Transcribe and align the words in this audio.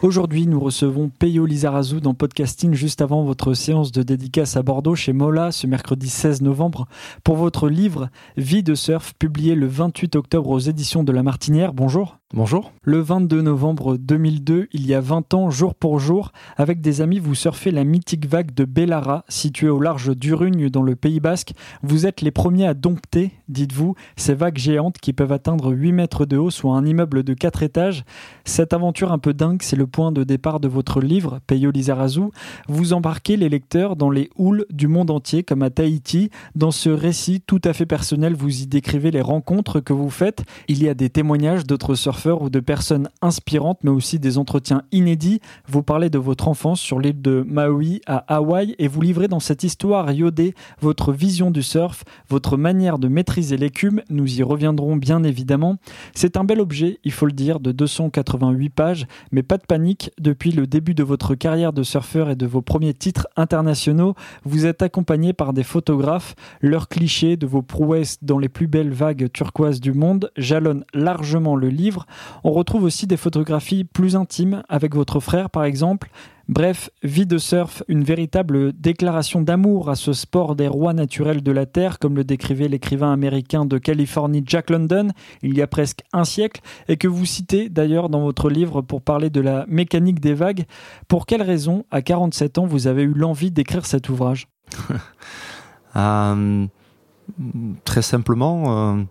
Aujourd'hui, 0.00 0.46
nous 0.46 0.60
recevons 0.60 1.08
Peyo 1.08 1.44
Lizarazu 1.44 2.00
dans 2.00 2.14
Podcasting 2.14 2.72
juste 2.72 3.02
avant 3.02 3.24
votre 3.24 3.52
séance 3.54 3.90
de 3.90 4.04
dédicace 4.04 4.56
à 4.56 4.62
Bordeaux 4.62 4.94
chez 4.94 5.12
Mola 5.12 5.50
ce 5.50 5.66
mercredi 5.66 6.08
16 6.08 6.40
novembre 6.40 6.86
pour 7.24 7.34
votre 7.34 7.68
livre 7.68 8.08
Vie 8.36 8.62
de 8.62 8.76
surf 8.76 9.14
publié 9.18 9.56
le 9.56 9.66
28 9.66 10.14
octobre 10.14 10.50
aux 10.50 10.60
éditions 10.60 11.02
de 11.02 11.10
La 11.10 11.24
Martinière. 11.24 11.72
Bonjour. 11.72 12.17
Bonjour. 12.34 12.72
Le 12.82 13.00
22 13.00 13.40
novembre 13.40 13.96
2002, 13.96 14.68
il 14.74 14.86
y 14.86 14.92
a 14.92 15.00
20 15.00 15.32
ans, 15.32 15.48
jour 15.48 15.74
pour 15.74 15.98
jour, 15.98 16.32
avec 16.58 16.82
des 16.82 17.00
amis, 17.00 17.20
vous 17.20 17.34
surfez 17.34 17.70
la 17.70 17.84
mythique 17.84 18.26
vague 18.26 18.52
de 18.52 18.66
Bellara, 18.66 19.24
située 19.30 19.70
au 19.70 19.80
large 19.80 20.14
d'Urugne 20.14 20.68
dans 20.68 20.82
le 20.82 20.94
Pays 20.94 21.20
Basque. 21.20 21.54
Vous 21.82 22.04
êtes 22.04 22.20
les 22.20 22.30
premiers 22.30 22.66
à 22.66 22.74
dompter, 22.74 23.30
dites-vous, 23.48 23.94
ces 24.16 24.34
vagues 24.34 24.58
géantes 24.58 24.98
qui 24.98 25.14
peuvent 25.14 25.32
atteindre 25.32 25.72
8 25.72 25.92
mètres 25.92 26.26
de 26.26 26.36
haut, 26.36 26.50
soit 26.50 26.74
un 26.74 26.84
immeuble 26.84 27.22
de 27.22 27.32
4 27.32 27.62
étages. 27.62 28.04
Cette 28.44 28.74
aventure 28.74 29.10
un 29.10 29.18
peu 29.18 29.32
dingue, 29.32 29.62
c'est 29.62 29.74
le 29.74 29.86
point 29.86 30.12
de 30.12 30.22
départ 30.22 30.60
de 30.60 30.68
votre 30.68 31.00
livre, 31.00 31.40
Peyo 31.46 31.70
Lizarazu. 31.70 32.24
Vous 32.68 32.92
embarquez 32.92 33.38
les 33.38 33.48
lecteurs 33.48 33.96
dans 33.96 34.10
les 34.10 34.28
houles 34.36 34.66
du 34.68 34.86
monde 34.86 35.10
entier, 35.10 35.44
comme 35.44 35.62
à 35.62 35.70
Tahiti. 35.70 36.28
Dans 36.54 36.72
ce 36.72 36.90
récit 36.90 37.40
tout 37.40 37.62
à 37.64 37.72
fait 37.72 37.86
personnel, 37.86 38.34
vous 38.34 38.64
y 38.64 38.66
décrivez 38.66 39.10
les 39.10 39.22
rencontres 39.22 39.80
que 39.80 39.94
vous 39.94 40.10
faites. 40.10 40.44
Il 40.68 40.82
y 40.82 40.90
a 40.90 40.94
des 40.94 41.08
témoignages 41.08 41.64
d'autres 41.64 41.94
surfeurs 41.94 42.17
ou 42.26 42.50
de 42.50 42.60
personnes 42.60 43.08
inspirantes, 43.22 43.78
mais 43.84 43.90
aussi 43.90 44.18
des 44.18 44.38
entretiens 44.38 44.82
inédits. 44.92 45.40
Vous 45.66 45.82
parlez 45.82 46.10
de 46.10 46.18
votre 46.18 46.48
enfance 46.48 46.80
sur 46.80 46.98
l'île 46.98 47.22
de 47.22 47.44
Maui 47.46 48.00
à 48.06 48.24
Hawaï 48.34 48.74
et 48.78 48.88
vous 48.88 49.00
livrez 49.00 49.28
dans 49.28 49.40
cette 49.40 49.62
histoire 49.62 50.10
iodée 50.10 50.54
votre 50.80 51.12
vision 51.12 51.50
du 51.50 51.62
surf, 51.62 52.04
votre 52.28 52.56
manière 52.56 52.98
de 52.98 53.08
maîtriser 53.08 53.56
l'écume. 53.56 54.02
Nous 54.10 54.40
y 54.40 54.42
reviendrons 54.42 54.96
bien 54.96 55.22
évidemment. 55.22 55.76
C'est 56.14 56.36
un 56.36 56.44
bel 56.44 56.60
objet, 56.60 56.98
il 57.04 57.12
faut 57.12 57.26
le 57.26 57.32
dire, 57.32 57.60
de 57.60 57.72
288 57.72 58.68
pages, 58.70 59.06
mais 59.30 59.42
pas 59.42 59.56
de 59.56 59.66
panique. 59.66 60.10
Depuis 60.18 60.50
le 60.50 60.66
début 60.66 60.94
de 60.94 61.04
votre 61.04 61.34
carrière 61.34 61.72
de 61.72 61.82
surfeur 61.82 62.30
et 62.30 62.36
de 62.36 62.46
vos 62.46 62.62
premiers 62.62 62.94
titres 62.94 63.28
internationaux, 63.36 64.14
vous 64.44 64.66
êtes 64.66 64.82
accompagné 64.82 65.32
par 65.32 65.52
des 65.52 65.62
photographes. 65.62 66.34
Leurs 66.60 66.88
clichés 66.88 67.36
de 67.36 67.46
vos 67.46 67.62
prouesses 67.62 68.18
dans 68.22 68.38
les 68.38 68.48
plus 68.48 68.66
belles 68.66 68.92
vagues 68.92 69.30
turquoises 69.32 69.80
du 69.80 69.92
monde 69.92 70.30
jalonnent 70.36 70.84
largement 70.94 71.54
le 71.54 71.68
livre. 71.68 72.06
On 72.44 72.52
retrouve 72.52 72.84
aussi 72.84 73.06
des 73.06 73.16
photographies 73.16 73.84
plus 73.84 74.16
intimes 74.16 74.62
avec 74.68 74.94
votre 74.94 75.20
frère 75.20 75.50
par 75.50 75.64
exemple. 75.64 76.10
Bref, 76.48 76.88
vie 77.02 77.26
de 77.26 77.36
surf, 77.36 77.82
une 77.88 78.02
véritable 78.02 78.72
déclaration 78.72 79.42
d'amour 79.42 79.90
à 79.90 79.96
ce 79.96 80.14
sport 80.14 80.56
des 80.56 80.66
rois 80.66 80.94
naturels 80.94 81.42
de 81.42 81.52
la 81.52 81.66
Terre, 81.66 81.98
comme 81.98 82.16
le 82.16 82.24
décrivait 82.24 82.68
l'écrivain 82.68 83.12
américain 83.12 83.66
de 83.66 83.76
Californie 83.76 84.42
Jack 84.46 84.70
London 84.70 85.08
il 85.42 85.54
y 85.54 85.60
a 85.60 85.66
presque 85.66 86.00
un 86.14 86.24
siècle, 86.24 86.62
et 86.88 86.96
que 86.96 87.06
vous 87.06 87.26
citez 87.26 87.68
d'ailleurs 87.68 88.08
dans 88.08 88.20
votre 88.20 88.48
livre 88.48 88.80
pour 88.80 89.02
parler 89.02 89.28
de 89.28 89.42
la 89.42 89.66
mécanique 89.68 90.20
des 90.20 90.32
vagues. 90.32 90.64
Pour 91.06 91.26
quelle 91.26 91.42
raison, 91.42 91.84
à 91.90 92.00
47 92.00 92.56
ans, 92.56 92.66
vous 92.66 92.86
avez 92.86 93.02
eu 93.02 93.12
l'envie 93.12 93.50
d'écrire 93.50 93.84
cet 93.84 94.08
ouvrage? 94.08 94.48
Euh, 95.96 96.66
Très 97.84 98.02
simplement, 98.02 98.96
euh, 98.96 99.02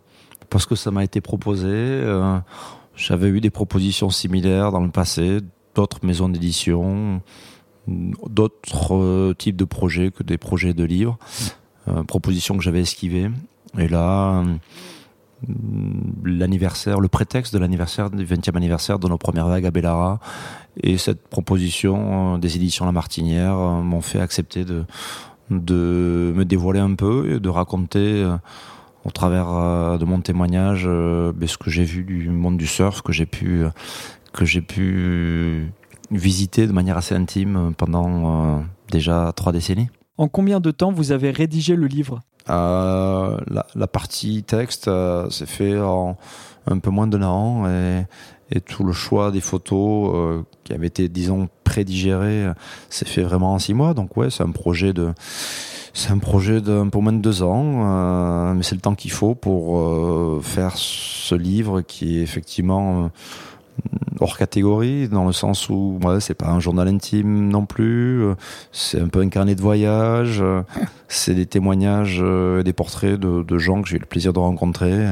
parce 0.49 0.65
que 0.65 0.75
ça 0.75 0.91
m'a 0.91 1.03
été 1.03 1.21
proposé. 1.21 1.67
Euh, 1.67 2.37
j'avais 2.97 3.29
eu 3.29 3.39
des 3.39 3.51
propositions 3.51 4.09
similaires 4.09 4.71
dans 4.71 4.81
le 4.81 4.89
passé, 4.89 5.39
d'autres 5.75 5.99
maisons 6.03 6.27
d'édition, 6.27 7.21
d'autres 7.87 8.95
euh, 8.95 9.33
types 9.33 9.55
de 9.55 9.65
projets 9.65 10.11
que 10.11 10.23
des 10.23 10.37
projets 10.37 10.73
de 10.73 10.83
livres, 10.83 11.17
euh, 11.87 12.03
propositions 12.03 12.57
que 12.57 12.63
j'avais 12.63 12.81
esquivées. 12.81 13.29
Et 13.77 13.87
là, 13.87 14.41
euh, 14.41 14.55
l'anniversaire, 16.23 16.99
le 16.99 17.07
prétexte 17.07 17.53
de 17.53 17.59
l'anniversaire 17.59 18.09
du 18.09 18.25
20e 18.25 18.57
anniversaire 18.57 18.97
de 18.97 19.07
nos 19.07 19.19
premières 19.19 19.47
vagues 19.47 19.67
à 19.67 19.71
Bellara 19.71 20.19
et 20.81 20.97
cette 20.97 21.27
proposition 21.27 22.39
des 22.39 22.55
éditions 22.55 22.85
La 22.85 22.91
Martinière 22.91 23.55
m'ont 23.55 24.01
fait 24.01 24.19
accepter 24.19 24.65
de, 24.65 24.85
de 25.51 26.33
me 26.35 26.43
dévoiler 26.43 26.79
un 26.79 26.95
peu 26.95 27.35
et 27.35 27.39
de 27.39 27.49
raconter 27.49 28.27
au 29.07 29.11
travers 29.11 29.47
euh, 29.49 29.97
de 29.97 30.05
mon 30.05 30.19
témoignage 30.19 30.83
euh, 30.85 31.31
ben, 31.33 31.47
ce 31.47 31.57
que 31.57 31.69
j'ai 31.69 31.85
vu 31.85 32.03
du 32.03 32.29
monde 32.29 32.57
du 32.57 32.67
surf, 32.67 33.01
que 33.01 33.13
j'ai 33.13 33.25
pu, 33.25 33.63
que 34.33 34.45
j'ai 34.45 34.61
pu 34.61 35.71
visiter 36.11 36.67
de 36.67 36.73
manière 36.73 36.97
assez 36.97 37.15
intime 37.15 37.73
pendant 37.77 38.57
euh, 38.57 38.61
déjà 38.91 39.31
trois 39.35 39.53
décennies. 39.53 39.89
En 40.17 40.27
combien 40.27 40.59
de 40.59 40.71
temps 40.71 40.91
vous 40.91 41.11
avez 41.11 41.31
rédigé 41.31 41.75
le 41.75 41.87
livre? 41.87 42.19
La, 42.47 43.37
la, 43.75 43.87
partie 43.87 44.43
texte 44.43 44.89
s'est 45.29 45.45
fait 45.45 45.77
en 45.77 46.15
un 46.65 46.79
peu 46.79 46.89
moins 46.89 47.07
d'un 47.07 47.23
an 47.23 47.67
et, 47.67 48.05
et, 48.51 48.61
tout 48.61 48.85
le 48.85 48.93
choix 48.93 49.31
des 49.31 49.41
photos 49.41 50.45
qui 50.63 50.71
avaient 50.71 50.87
été, 50.87 51.09
disons, 51.09 51.49
prédigérées 51.65 52.47
s'est 52.89 53.05
fait 53.05 53.21
vraiment 53.21 53.53
en 53.53 53.59
six 53.59 53.73
mois. 53.73 53.93
Donc 53.93 54.15
ouais, 54.15 54.29
c'est 54.29 54.43
un 54.43 54.51
projet 54.51 54.93
de 54.93 55.13
c'est 55.97 56.11
un 56.11 56.19
projet 56.19 56.61
d'un 56.61 56.89
peu 56.89 56.99
moins 56.99 57.11
de 57.11 57.17
deux 57.17 57.41
ans, 57.41 57.63
euh, 57.65 58.53
mais 58.53 58.61
c'est 58.61 58.75
le 58.75 58.81
temps 58.81 58.93
qu'il 58.93 59.09
faut 59.09 59.33
pour 59.33 59.79
euh, 59.79 60.39
faire 60.43 60.73
ce 60.75 61.33
livre 61.33 61.81
qui 61.81 62.19
est 62.19 62.21
effectivement 62.21 63.05
euh, 63.05 63.07
hors 64.19 64.37
catégorie, 64.37 65.07
dans 65.07 65.25
le 65.25 65.31
sens 65.31 65.69
où 65.69 65.97
ouais, 66.03 66.19
c'est 66.19 66.35
pas 66.35 66.49
un 66.49 66.59
journal 66.59 66.87
intime 66.87 67.49
non 67.49 67.65
plus, 67.65 68.23
c'est 68.71 69.01
un 69.01 69.07
peu 69.07 69.21
un 69.21 69.29
carnet 69.29 69.55
de 69.55 69.61
voyage, 69.61 70.43
c'est 71.07 71.33
des 71.33 71.47
témoignages, 71.47 72.23
des 72.63 72.73
portraits 72.73 73.19
de, 73.19 73.57
gens 73.57 73.81
que 73.81 73.89
j'ai 73.89 73.95
eu 73.95 73.99
le 73.99 74.05
plaisir 74.05 74.33
de 74.33 74.39
rencontrer, 74.39 75.05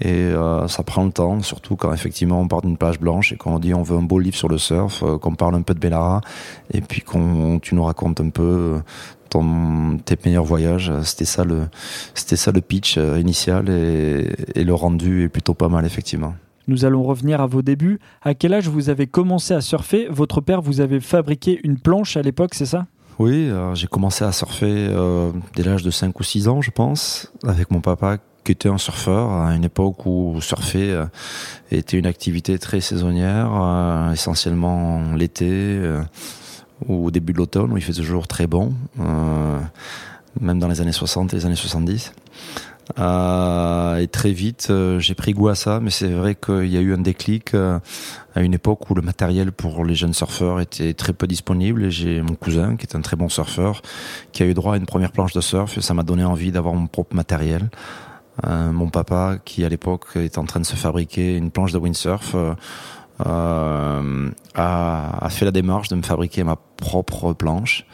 et 0.00 0.30
ça 0.68 0.82
prend 0.84 1.04
le 1.04 1.10
temps, 1.10 1.42
surtout 1.42 1.74
quand 1.74 1.92
effectivement 1.92 2.40
on 2.40 2.46
part 2.46 2.62
d'une 2.62 2.76
plage 2.76 3.00
blanche 3.00 3.32
et 3.32 3.36
qu'on 3.36 3.58
dit 3.58 3.74
on 3.74 3.82
veut 3.82 3.96
un 3.96 4.02
beau 4.02 4.20
livre 4.20 4.36
sur 4.36 4.48
le 4.48 4.58
surf, 4.58 5.02
qu'on 5.20 5.34
parle 5.34 5.56
un 5.56 5.62
peu 5.62 5.74
de 5.74 5.80
Bellara, 5.80 6.20
et 6.72 6.80
puis 6.80 7.00
qu'on 7.00 7.58
tu 7.60 7.74
nous 7.74 7.82
racontes 7.82 8.20
un 8.20 8.30
peu 8.30 8.80
ton, 9.28 9.98
tes 10.04 10.16
meilleurs 10.24 10.44
voyages. 10.44 10.92
C'était 11.02 11.24
ça 11.24 11.44
le, 11.44 11.68
c'était 12.14 12.36
ça 12.36 12.52
le 12.52 12.60
pitch 12.60 12.96
euh, 12.98 13.18
initial 13.18 13.68
et, 13.68 14.28
et, 14.54 14.64
le 14.64 14.74
rendu 14.74 15.24
est 15.24 15.28
plutôt 15.28 15.54
pas 15.54 15.68
mal 15.68 15.84
effectivement. 15.84 16.34
Nous 16.68 16.84
allons 16.84 17.04
revenir 17.04 17.40
à 17.40 17.46
vos 17.46 17.62
débuts. 17.62 18.00
À 18.22 18.34
quel 18.34 18.52
âge 18.52 18.68
vous 18.68 18.88
avez 18.90 19.06
commencé 19.06 19.54
à 19.54 19.60
surfer? 19.60 20.08
Votre 20.10 20.40
père 20.40 20.62
vous 20.62 20.80
avait 20.80 21.00
fabriqué 21.00 21.60
une 21.62 21.78
planche 21.78 22.16
à 22.16 22.22
l'époque, 22.22 22.54
c'est 22.54 22.66
ça? 22.66 22.86
Oui, 23.18 23.50
j'ai 23.74 23.86
commencé 23.86 24.24
à 24.24 24.32
surfer 24.32 24.88
euh, 24.90 25.30
dès 25.54 25.62
l'âge 25.62 25.82
de 25.82 25.90
5 25.90 26.18
ou 26.20 26.22
6 26.22 26.48
ans, 26.48 26.60
je 26.60 26.70
pense, 26.70 27.32
avec 27.46 27.70
mon 27.70 27.80
papa 27.80 28.18
qui 28.44 28.52
était 28.52 28.68
un 28.68 28.78
surfeur 28.78 29.32
à 29.32 29.56
une 29.56 29.64
époque 29.64 30.06
où 30.06 30.40
surfer 30.40 30.92
euh, 30.92 31.06
était 31.72 31.98
une 31.98 32.06
activité 32.06 32.58
très 32.58 32.80
saisonnière, 32.80 33.50
euh, 33.52 34.12
essentiellement 34.12 35.14
l'été. 35.14 35.80
Au 36.88 37.10
début 37.10 37.32
de 37.32 37.38
l'automne 37.38 37.72
où 37.72 37.78
il 37.78 37.82
fait 37.82 37.94
toujours 37.94 38.28
très 38.28 38.46
bon, 38.46 38.74
euh, 39.00 39.58
même 40.40 40.58
dans 40.58 40.68
les 40.68 40.82
années 40.82 40.92
60 40.92 41.32
et 41.32 41.36
les 41.36 41.46
années 41.46 41.56
70. 41.56 42.12
Euh, 42.98 43.96
et 43.96 44.06
très 44.06 44.30
vite, 44.30 44.68
euh, 44.70 45.00
j'ai 45.00 45.14
pris 45.14 45.32
goût 45.32 45.48
à 45.48 45.54
ça, 45.54 45.80
mais 45.80 45.90
c'est 45.90 46.10
vrai 46.10 46.34
qu'il 46.34 46.66
y 46.66 46.76
a 46.76 46.80
eu 46.80 46.92
un 46.92 46.98
déclic 46.98 47.54
à 47.54 48.42
une 48.42 48.52
époque 48.52 48.90
où 48.90 48.94
le 48.94 49.00
matériel 49.00 49.52
pour 49.52 49.84
les 49.86 49.94
jeunes 49.94 50.12
surfeurs 50.12 50.60
était 50.60 50.92
très 50.92 51.14
peu 51.14 51.26
disponible. 51.26 51.88
J'ai 51.88 52.20
mon 52.20 52.34
cousin, 52.34 52.76
qui 52.76 52.86
est 52.86 52.94
un 52.94 53.00
très 53.00 53.16
bon 53.16 53.30
surfeur, 53.30 53.80
qui 54.32 54.42
a 54.42 54.46
eu 54.46 54.52
droit 54.52 54.74
à 54.74 54.76
une 54.76 54.86
première 54.86 55.12
planche 55.12 55.32
de 55.32 55.40
surf, 55.40 55.78
et 55.78 55.80
ça 55.80 55.94
m'a 55.94 56.02
donné 56.02 56.24
envie 56.24 56.52
d'avoir 56.52 56.74
mon 56.74 56.88
propre 56.88 57.16
matériel. 57.16 57.70
mon 58.44 58.90
papa, 58.90 59.38
qui 59.46 59.64
à 59.64 59.70
l'époque 59.70 60.14
est 60.16 60.36
en 60.36 60.44
train 60.44 60.60
de 60.60 60.66
se 60.66 60.76
fabriquer 60.76 61.36
une 61.36 61.50
planche 61.50 61.72
de 61.72 61.78
windsurf, 61.78 62.36
euh, 63.24 64.30
a, 64.54 65.24
a, 65.24 65.28
fait 65.30 65.44
la 65.44 65.50
démarche 65.50 65.88
de 65.88 65.94
me 65.96 66.02
fabriquer 66.02 66.44
ma 66.44 66.56
propre 66.56 67.32
planche. 67.32 67.86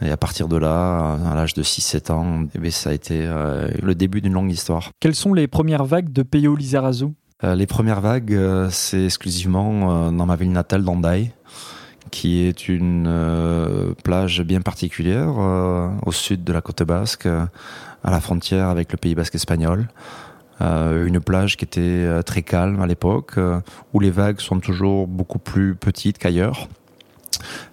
Et 0.00 0.10
à 0.10 0.16
partir 0.16 0.48
de 0.48 0.56
là, 0.56 1.14
à 1.14 1.34
l'âge 1.34 1.54
de 1.54 1.62
6-7 1.62 2.12
ans, 2.12 2.46
eh 2.54 2.70
ça 2.70 2.90
a 2.90 2.92
été 2.92 3.20
euh, 3.22 3.68
le 3.82 3.94
début 3.94 4.20
d'une 4.20 4.32
longue 4.32 4.50
histoire. 4.50 4.90
Quelles 5.00 5.16
sont 5.16 5.34
les 5.34 5.48
premières 5.48 5.84
vagues 5.84 6.12
de 6.12 6.22
Peyo 6.22 6.54
Lizarazu? 6.54 7.06
Euh, 7.42 7.54
Les 7.56 7.66
premières 7.66 8.00
vagues, 8.00 8.32
euh, 8.32 8.68
c'est 8.70 9.04
exclusivement 9.04 10.12
dans 10.12 10.26
ma 10.26 10.36
ville 10.36 10.52
natale 10.52 10.84
d'Andaï, 10.84 11.32
qui 12.12 12.40
est 12.40 12.68
une 12.68 13.94
plage 14.04 14.42
bien 14.42 14.60
particulière 14.60 15.34
au 16.06 16.12
sud 16.12 16.44
de 16.44 16.52
la 16.52 16.60
côte 16.60 16.82
basque, 16.84 17.26
à 17.26 18.10
la 18.10 18.20
frontière 18.20 18.68
avec 18.68 18.92
le 18.92 18.98
Pays 18.98 19.14
basque 19.14 19.34
espagnol. 19.34 19.88
Euh, 20.60 21.06
une 21.06 21.20
plage 21.20 21.56
qui 21.56 21.64
était 21.64 21.80
euh, 21.80 22.22
très 22.22 22.42
calme 22.42 22.80
à 22.80 22.86
l'époque, 22.86 23.34
euh, 23.38 23.60
où 23.92 24.00
les 24.00 24.10
vagues 24.10 24.40
sont 24.40 24.58
toujours 24.58 25.06
beaucoup 25.06 25.38
plus 25.38 25.74
petites 25.74 26.18
qu'ailleurs, 26.18 26.68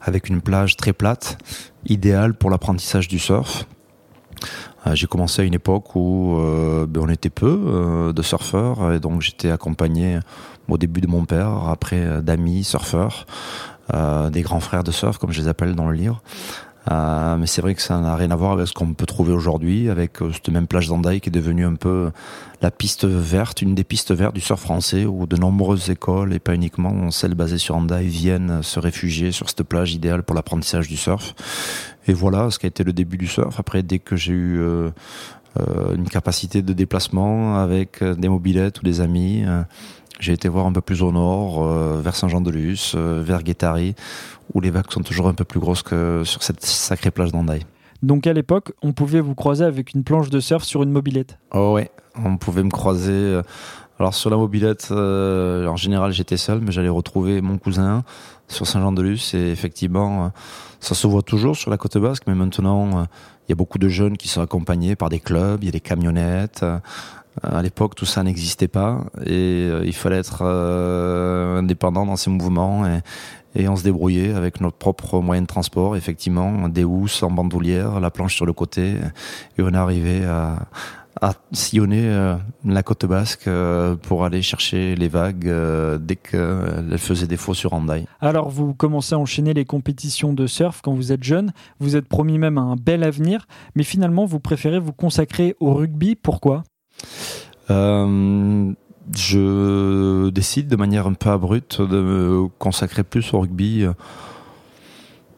avec 0.02 0.30
une 0.30 0.42
plage 0.42 0.78
très 0.78 0.94
plate, 0.94 1.38
idéale 1.88 2.36
pour 2.36 2.50
l'apprentissage 2.50 3.08
du 3.08 3.20
surf. 3.20 3.66
j'ai 4.94 5.08
commencé 5.08 5.42
à 5.42 5.46
une 5.46 5.56
époque 5.56 5.96
où 5.96 6.38
ben, 6.88 7.02
on 7.02 7.10
était 7.10 7.32
peu 7.32 8.12
de 8.14 8.22
surfeurs 8.22 8.94
et 8.94 9.00
donc 9.00 9.22
j'étais 9.22 9.50
accompagné 9.50 10.20
au 10.68 10.78
début 10.78 11.02
de 11.02 11.08
mon 11.08 11.26
père, 11.26 11.68
après 11.70 12.22
d'amis 12.22 12.64
surfeurs, 12.64 13.26
des 14.32 14.42
grands 14.42 14.60
frères 14.60 14.84
de 14.84 14.92
surf 14.92 15.18
comme 15.18 15.32
je 15.32 15.42
les 15.42 15.48
appelle 15.48 15.74
dans 15.74 15.90
le 15.90 15.96
livre. 15.96 16.22
Euh, 16.92 17.38
mais 17.38 17.48
c'est 17.48 17.62
vrai 17.62 17.74
que 17.74 17.82
ça 17.82 18.00
n'a 18.00 18.16
rien 18.16 18.30
à 18.32 18.36
voir 18.36 18.52
avec 18.54 18.68
ce 18.68 18.74
qu'on 18.74 18.94
peut 18.94 19.06
trouver 19.06 19.34
aujourd'hui, 19.34 19.90
avec 19.90 20.22
euh, 20.22 20.32
cette 20.32 20.50
même 20.50 20.68
plage 20.68 20.88
d'Andaï 20.88 21.20
qui 21.20 21.30
est 21.30 21.32
devenue 21.32 21.66
un 21.66 21.76
peu 21.76 22.12
la 22.62 22.70
piste 22.70 23.06
verte, 23.06 23.62
une 23.62 23.74
des 23.74 23.84
pistes 23.84 24.14
vertes 24.14 24.36
du 24.36 24.42
surf 24.42 24.62
français, 24.62 25.06
où 25.06 25.26
de 25.26 25.36
nombreuses 25.36 25.90
écoles, 25.90 26.34
et 26.34 26.40
pas 26.40 26.54
uniquement 26.54 27.10
celles 27.12 27.34
basées 27.34 27.58
sur 27.58 27.76
Andaï, 27.76 28.08
viennent 28.08 28.62
se 28.62 28.80
réfugier 28.80 29.32
sur 29.32 29.50
cette 29.50 29.64
plage 29.64 29.94
idéale 29.94 30.24
pour 30.24 30.36
l'apprentissage 30.36 30.88
du 30.88 30.98
surf. 30.98 31.34
Et 32.08 32.14
voilà 32.14 32.52
ce 32.52 32.60
qui 32.60 32.68
a 32.68 32.70
été 32.70 32.84
le 32.84 32.94
début 32.94 33.18
du 33.18 33.28
surf. 33.28 33.60
Après, 33.60 33.82
dès 33.82 34.00
que 34.00 34.16
j'ai 34.16 34.34
eu 34.34 34.60
euh, 34.60 34.90
euh 35.60 35.96
une 35.96 36.08
capacité 36.08 36.62
de 36.62 36.74
déplacement 36.74 37.58
avec 37.58 38.04
des 38.04 38.30
mobilettes 38.30 38.82
ou 38.82 38.84
des 38.84 39.02
amis, 39.02 39.44
j'ai 40.20 40.34
été 40.34 40.48
voir 40.48 40.66
un 40.66 40.72
peu 40.72 40.82
plus 40.82 41.02
au 41.02 41.12
nord, 41.12 41.64
vers 42.02 42.16
Saint-Jean-de-Luz, 42.16 42.96
vers 42.96 43.44
Guétari, 43.44 43.96
où 44.54 44.62
les 44.62 44.70
vagues 44.70 44.92
sont 44.92 45.02
toujours 45.02 45.28
un 45.28 45.34
peu 45.34 45.44
plus 45.44 45.60
grosses 45.60 45.84
que 45.84 46.24
sur 46.24 46.44
cette 46.44 46.64
sacrée 46.64 47.12
plage 47.12 47.32
d'Andaï. 47.32 47.66
Donc 48.06 48.28
à 48.28 48.34
l'époque, 48.34 48.74
on 48.84 48.94
pouvait 48.94 49.20
vous 49.20 49.36
croiser 49.36 49.66
avec 49.66 49.94
une 49.94 50.04
planche 50.04 50.30
de 50.30 50.40
surf 50.40 50.64
sur 50.64 50.84
une 50.84 50.92
mobilette 50.92 51.40
Oh 51.54 51.74
ouais, 51.74 51.90
on 52.24 52.38
pouvait 52.38 52.64
me 52.64 52.70
croiser. 52.70 53.12
Euh, 53.12 53.42
alors 53.98 54.14
sur 54.14 54.30
la 54.30 54.38
mobilette, 54.38 54.90
euh, 54.92 55.68
en 55.68 55.76
général 55.76 56.12
j'étais 56.12 56.38
seul, 56.38 56.60
mais 56.62 56.72
j'allais 56.72 56.90
retrouver 56.90 57.42
mon 57.42 57.58
cousin 57.58 58.04
sur 58.48 58.68
Saint-Jean-de-Luz 58.68 59.34
et 59.34 59.52
effectivement, 59.52 60.26
euh, 60.26 60.30
ça 60.82 60.94
se 60.94 61.08
voit 61.08 61.24
toujours 61.24 61.56
sur 61.56 61.72
la 61.72 61.78
côte 61.78 61.98
basque, 61.98 62.24
mais 62.28 62.36
maintenant 62.36 63.08
il 63.48 63.50
y 63.50 63.54
a 63.54 63.56
beaucoup 63.56 63.80
de 63.80 63.88
jeunes 63.88 64.18
qui 64.18 64.28
sont 64.28 64.42
accompagnés 64.42 64.96
par 64.96 65.10
des 65.10 65.20
clubs, 65.20 65.64
il 65.64 65.68
y 65.68 65.70
a 65.70 65.72
des 65.72 65.80
camionnettes. 65.80 66.64
À 67.44 67.62
l'époque, 67.62 67.96
tout 67.96 68.06
ça 68.06 68.24
n'existait 68.24 68.68
pas 68.68 69.06
et 69.26 69.68
il 69.84 69.94
fallait 69.94 70.18
être 70.18 70.44
indépendant 70.44 72.06
dans 72.06 72.16
ses 72.16 72.30
mouvements 72.30 72.86
et, 72.88 73.02
et 73.56 73.68
on 73.70 73.76
se 73.76 73.84
débrouillait 73.84 74.34
avec 74.34 74.62
notre 74.62 74.78
propre 74.78 75.22
moyen 75.22 75.42
de 75.42 75.48
transport, 75.48 75.96
effectivement, 75.96 76.68
des 76.70 76.84
housses 76.84 77.24
en 77.24 77.32
bandoulière, 77.32 78.00
la 78.00 78.12
planche 78.12 78.36
sur 78.36 78.46
le 78.46 78.54
côté, 78.54 78.96
et 79.58 79.62
on 79.62 79.74
arrivé 79.74 80.26
à, 80.26 80.68
à 81.22 81.34
sillonner 81.54 82.04
euh, 82.04 82.36
la 82.66 82.84
côte 82.84 83.06
basque 83.06 83.48
euh, 83.48 83.96
pour 83.96 84.26
aller 84.26 84.42
chercher 84.42 84.96
les 84.96 85.08
vagues 85.08 85.48
euh, 85.48 85.98
dès 85.98 86.16
qu'elles 86.16 86.98
faisaient 86.98 87.28
défaut 87.28 87.54
sur 87.54 87.74
Handaï. 87.74 88.06
Alors 88.20 88.50
vous 88.50 88.74
commencez 88.74 89.16
à 89.16 89.20
enchaîner 89.20 89.54
les 89.54 89.66
compétitions 89.66 90.34
de 90.34 90.48
surf 90.48 90.82
quand 90.84 90.94
vous 90.94 91.12
êtes 91.12 91.24
jeune, 91.24 91.54
vous 91.80 91.96
êtes 91.96 92.08
promis 92.08 92.38
même 92.38 92.58
à 92.58 92.62
un 92.62 92.76
bel 92.76 93.04
avenir, 93.04 93.48
mais 93.76 93.84
finalement 93.84 94.26
vous 94.26 94.40
préférez 94.40 94.80
vous 94.80 94.94
consacrer 94.94 95.56
au 95.60 95.74
rugby, 95.74 96.16
pourquoi? 96.16 96.64
Je 99.14 100.30
décide 100.30 100.68
de 100.68 100.76
manière 100.76 101.08
un 101.08 101.14
peu 101.14 101.30
abrupte 101.30 101.82
de 101.82 102.02
me 102.02 102.48
consacrer 102.60 103.04
plus 103.04 103.34
au 103.34 103.42
rugby 103.42 103.84
euh, 103.84 103.94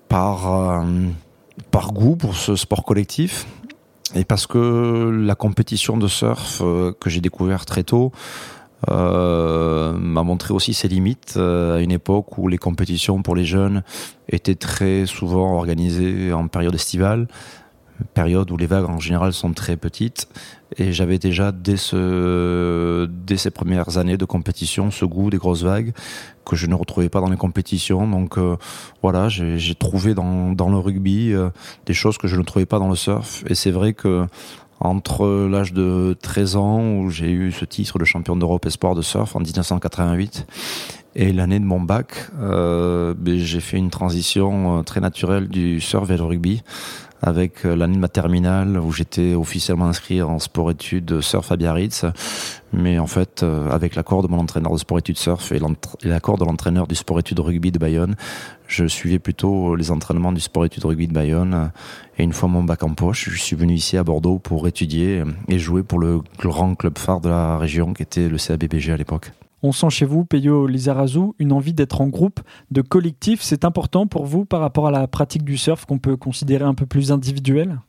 par, 0.07 0.51
euh, 0.51 0.83
par 1.71 1.91
goût 1.91 2.15
pour 2.15 2.35
ce 2.35 2.55
sport 2.55 2.83
collectif 2.83 3.45
et 4.15 4.23
parce 4.23 4.47
que 4.47 5.09
la 5.11 5.35
compétition 5.35 5.97
de 5.97 6.07
surf 6.07 6.61
euh, 6.63 6.93
que 6.99 7.09
j'ai 7.09 7.21
découvert 7.21 7.65
très 7.65 7.83
tôt 7.83 8.11
m'a 8.87 10.23
montré 10.23 10.53
aussi 10.53 10.75
ses 10.75 10.87
limites 10.87 11.35
à 11.35 11.79
une 11.79 11.91
époque 11.91 12.37
où 12.37 12.47
les 12.47 12.59
compétitions 12.59 13.23
pour 13.23 13.35
les 13.35 13.43
jeunes 13.43 13.81
étaient 14.29 14.55
très 14.55 15.07
souvent 15.07 15.57
organisées 15.57 16.31
en 16.31 16.47
période 16.47 16.75
estivale 16.75 17.27
période 18.13 18.51
où 18.51 18.57
les 18.57 18.67
vagues 18.67 18.89
en 18.89 18.99
général 18.99 19.33
sont 19.33 19.53
très 19.53 19.77
petites. 19.77 20.27
Et 20.77 20.91
j'avais 20.91 21.17
déjà 21.17 21.51
dès, 21.51 21.77
ce, 21.77 23.05
dès 23.05 23.37
ces 23.37 23.51
premières 23.51 23.97
années 23.97 24.17
de 24.17 24.25
compétition 24.25 24.91
ce 24.91 25.05
goût 25.05 25.29
des 25.29 25.37
grosses 25.37 25.63
vagues 25.63 25.93
que 26.45 26.55
je 26.55 26.67
ne 26.67 26.75
retrouvais 26.75 27.09
pas 27.09 27.21
dans 27.21 27.29
les 27.29 27.37
compétitions. 27.37 28.07
Donc 28.07 28.37
euh, 28.37 28.57
voilà, 29.01 29.29
j'ai 29.29 29.75
trouvé 29.75 30.13
dans, 30.13 30.51
dans 30.51 30.69
le 30.69 30.77
rugby 30.77 31.33
euh, 31.33 31.49
des 31.85 31.93
choses 31.93 32.17
que 32.17 32.27
je 32.27 32.35
ne 32.35 32.43
trouvais 32.43 32.65
pas 32.65 32.79
dans 32.79 32.89
le 32.89 32.95
surf. 32.95 33.43
Et 33.47 33.55
c'est 33.55 33.71
vrai 33.71 33.93
que 33.93 34.25
entre 34.79 35.47
l'âge 35.49 35.73
de 35.73 36.15
13 36.21 36.55
ans 36.55 36.81
où 36.81 37.09
j'ai 37.09 37.31
eu 37.31 37.51
ce 37.51 37.65
titre 37.65 37.97
de 37.97 38.05
champion 38.05 38.35
d'Europe 38.35 38.65
espoir 38.65 38.93
de 38.93 39.01
surf 39.01 39.35
en 39.35 39.39
1988 39.39 40.45
et 41.15 41.33
l'année 41.33 41.59
de 41.59 41.65
mon 41.65 41.81
bac, 41.81 42.29
euh, 42.39 43.15
ben, 43.17 43.39
j'ai 43.39 43.59
fait 43.59 43.77
une 43.77 43.89
transition 43.89 44.83
très 44.83 44.99
naturelle 44.99 45.47
du 45.47 45.81
surf 45.81 46.07
vers 46.07 46.19
le 46.19 46.25
rugby 46.25 46.61
avec 47.21 47.65
euh, 47.65 47.75
l'année 47.75 47.95
de 47.95 47.99
ma 47.99 48.07
terminale 48.07 48.79
où 48.79 48.91
j'étais 48.91 49.33
officiellement 49.33 49.85
inscrit 49.85 50.21
en 50.21 50.39
sport-études 50.39 51.21
surf 51.21 51.51
à 51.51 51.57
Biarritz. 51.57 52.05
Mais 52.73 52.99
en 52.99 53.07
fait, 53.07 53.43
euh, 53.43 53.69
avec 53.71 53.95
l'accord 53.95 54.21
de 54.21 54.27
mon 54.27 54.39
entraîneur 54.39 54.71
de 54.71 54.77
sport-études 54.77 55.17
surf 55.17 55.51
et 55.51 55.59
l'accord 56.03 56.37
de 56.37 56.45
l'entraîneur 56.45 56.87
du 56.87 56.95
sport-études 56.95 57.39
rugby 57.39 57.71
de 57.71 57.79
Bayonne, 57.79 58.15
je 58.67 58.85
suivais 58.85 59.19
plutôt 59.19 59.75
les 59.75 59.91
entraînements 59.91 60.31
du 60.31 60.41
sport-études 60.41 60.85
rugby 60.85 61.07
de 61.07 61.13
Bayonne. 61.13 61.71
Et 62.17 62.23
une 62.23 62.33
fois 62.33 62.49
mon 62.49 62.63
bac 62.63 62.83
en 62.83 62.93
poche, 62.93 63.29
je 63.29 63.41
suis 63.41 63.55
venu 63.55 63.73
ici 63.73 63.97
à 63.97 64.03
Bordeaux 64.03 64.39
pour 64.39 64.67
étudier 64.67 65.23
et 65.47 65.59
jouer 65.59 65.83
pour 65.83 65.99
le 65.99 66.21
grand 66.39 66.75
club 66.75 66.97
phare 66.97 67.21
de 67.21 67.29
la 67.29 67.57
région 67.57 67.93
qui 67.93 68.03
était 68.03 68.27
le 68.27 68.37
CABBG 68.37 68.91
à 68.91 68.97
l'époque. 68.97 69.31
On 69.63 69.71
sent 69.71 69.89
chez 69.89 70.05
vous, 70.05 70.23
Peyo 70.23 70.67
Lizarazu, 70.67 71.31
une 71.39 71.51
envie 71.51 71.73
d'être 71.73 72.01
en 72.01 72.07
groupe, 72.07 72.39
de 72.69 72.81
collectif. 72.81 73.41
C'est 73.41 73.65
important 73.65 74.05
pour 74.05 74.25
vous 74.25 74.45
par 74.45 74.59
rapport 74.59 74.87
à 74.87 74.91
la 74.91 75.07
pratique 75.07 75.43
du 75.43 75.57
surf 75.57 75.85
qu'on 75.85 75.97
peut 75.99 76.15
considérer 76.15 76.63
un 76.63 76.75
peu 76.75 76.85
plus 76.85 77.11
individuelle? 77.11 77.79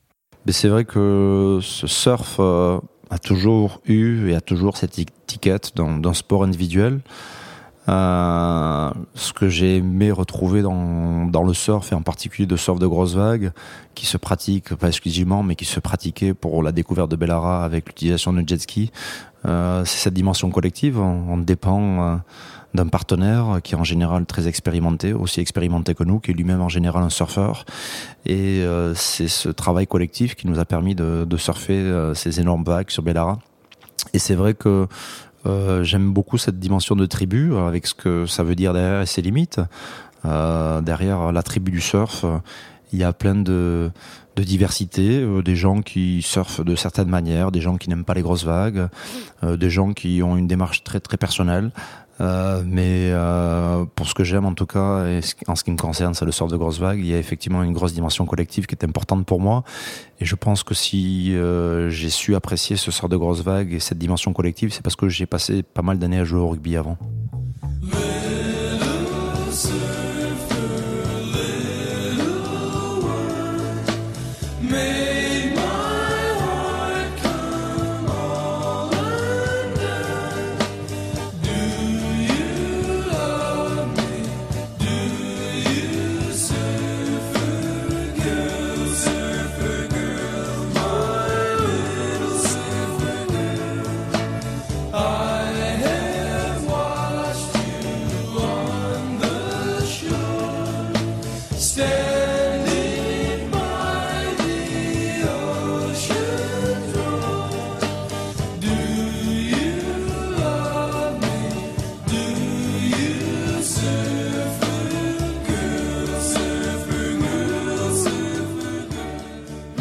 C'est 0.48 0.68
vrai 0.68 0.86
que 0.86 1.58
ce 1.60 1.86
surf 1.86 2.36
euh, 2.38 2.78
a 3.10 3.18
toujours 3.18 3.82
eu 3.86 4.30
et 4.30 4.34
a 4.34 4.40
toujours 4.40 4.78
cette 4.78 4.98
étiquette 4.98 5.72
d'un 5.76 6.14
sport 6.14 6.42
individuel. 6.42 7.00
Euh, 7.88 8.90
ce 9.14 9.32
que 9.32 9.48
j'ai 9.48 9.76
aimé 9.76 10.10
retrouver 10.10 10.60
dans, 10.60 11.26
dans 11.26 11.42
le 11.42 11.54
surf, 11.54 11.90
et 11.92 11.94
en 11.94 12.02
particulier 12.02 12.46
de 12.46 12.56
surf 12.56 12.78
de 12.78 12.86
grosses 12.86 13.14
vagues, 13.14 13.52
qui 13.94 14.04
se 14.04 14.18
pratique, 14.18 14.74
pas 14.74 14.88
exclusivement, 14.88 15.42
mais 15.42 15.54
qui 15.54 15.64
se 15.64 15.80
pratiquait 15.80 16.34
pour 16.34 16.62
la 16.62 16.72
découverte 16.72 17.10
de 17.10 17.16
Bellara 17.16 17.64
avec 17.64 17.86
l'utilisation 17.86 18.32
de 18.32 18.46
jet 18.46 18.60
ski, 18.60 18.90
euh, 19.46 19.84
c'est 19.84 19.98
cette 19.98 20.14
dimension 20.14 20.50
collective. 20.50 20.98
On, 20.98 21.38
dépend 21.38 21.80
euh, 21.80 22.16
d'un 22.74 22.88
partenaire 22.88 23.60
qui 23.62 23.74
est 23.74 23.78
en 23.78 23.84
général 23.84 24.26
très 24.26 24.48
expérimenté, 24.48 25.14
aussi 25.14 25.40
expérimenté 25.40 25.94
que 25.94 26.04
nous, 26.04 26.18
qui 26.18 26.32
est 26.32 26.34
lui-même 26.34 26.60
en 26.60 26.68
général 26.68 27.02
un 27.02 27.10
surfeur. 27.10 27.64
Et 28.26 28.62
c'est 28.94 29.28
ce 29.28 29.48
travail 29.48 29.86
collectif 29.86 30.34
qui 30.34 30.46
nous 30.46 30.58
a 30.58 30.66
permis 30.66 30.94
de, 30.94 31.24
de 31.24 31.36
surfer 31.38 32.12
ces 32.14 32.40
énormes 32.40 32.64
vagues 32.64 32.90
sur 32.90 33.02
Bellara. 33.02 33.38
Et 34.12 34.18
c'est 34.18 34.34
vrai 34.34 34.54
que 34.54 34.86
euh, 35.46 35.82
j'aime 35.84 36.12
beaucoup 36.12 36.38
cette 36.38 36.58
dimension 36.58 36.96
de 36.96 37.06
tribu, 37.06 37.56
avec 37.56 37.86
ce 37.86 37.94
que 37.94 38.26
ça 38.26 38.42
veut 38.42 38.54
dire 38.54 38.72
derrière 38.72 39.06
ses 39.06 39.22
limites. 39.22 39.60
Euh, 40.24 40.80
derrière 40.80 41.32
la 41.32 41.42
tribu 41.42 41.70
du 41.70 41.80
surf, 41.80 42.24
il 42.92 42.98
y 42.98 43.04
a 43.04 43.12
plein 43.12 43.34
de, 43.34 43.90
de 44.38 44.44
diversité, 44.44 45.20
euh, 45.20 45.42
des 45.42 45.56
gens 45.56 45.82
qui 45.82 46.22
surfent 46.22 46.64
de 46.64 46.76
certaines 46.76 47.08
manières, 47.08 47.50
des 47.52 47.60
gens 47.60 47.76
qui 47.76 47.88
n'aiment 47.88 48.04
pas 48.04 48.14
les 48.14 48.22
grosses 48.22 48.44
vagues, 48.44 48.88
des 49.42 49.70
gens 49.70 49.92
qui 49.92 50.22
ont 50.22 50.36
une 50.36 50.46
démarche 50.46 50.82
très 50.84 51.00
très 51.00 51.16
personnelle, 51.16 51.70
euh, 52.20 52.62
mais 52.66 53.10
euh, 53.12 53.84
pour 53.94 54.08
ce 54.08 54.14
que 54.14 54.24
j'aime 54.24 54.44
en 54.44 54.54
tout 54.54 54.66
cas, 54.66 55.06
et 55.06 55.20
en 55.46 55.54
ce 55.54 55.62
qui 55.62 55.70
me 55.70 55.76
concerne, 55.76 56.14
c'est 56.14 56.24
le 56.24 56.32
sort 56.32 56.48
de 56.48 56.56
grosses 56.56 56.80
vagues. 56.80 56.98
Il 56.98 57.06
y 57.06 57.14
a 57.14 57.18
effectivement 57.18 57.62
une 57.62 57.72
grosse 57.72 57.92
dimension 57.92 58.26
collective 58.26 58.66
qui 58.66 58.74
est 58.74 58.84
importante 58.84 59.24
pour 59.24 59.40
moi. 59.40 59.62
Et 60.20 60.24
je 60.24 60.34
pense 60.34 60.62
que 60.64 60.74
si 60.74 61.34
euh, 61.36 61.90
j'ai 61.90 62.10
su 62.10 62.34
apprécier 62.34 62.76
ce 62.76 62.90
sort 62.90 63.08
de 63.08 63.16
grosses 63.16 63.42
vagues 63.42 63.72
et 63.72 63.80
cette 63.80 63.98
dimension 63.98 64.32
collective, 64.32 64.72
c'est 64.72 64.82
parce 64.82 64.96
que 64.96 65.08
j'ai 65.08 65.26
passé 65.26 65.62
pas 65.62 65.82
mal 65.82 65.98
d'années 65.98 66.18
à 66.18 66.24
jouer 66.24 66.40
au 66.40 66.48
rugby 66.48 66.76
avant. 66.76 66.98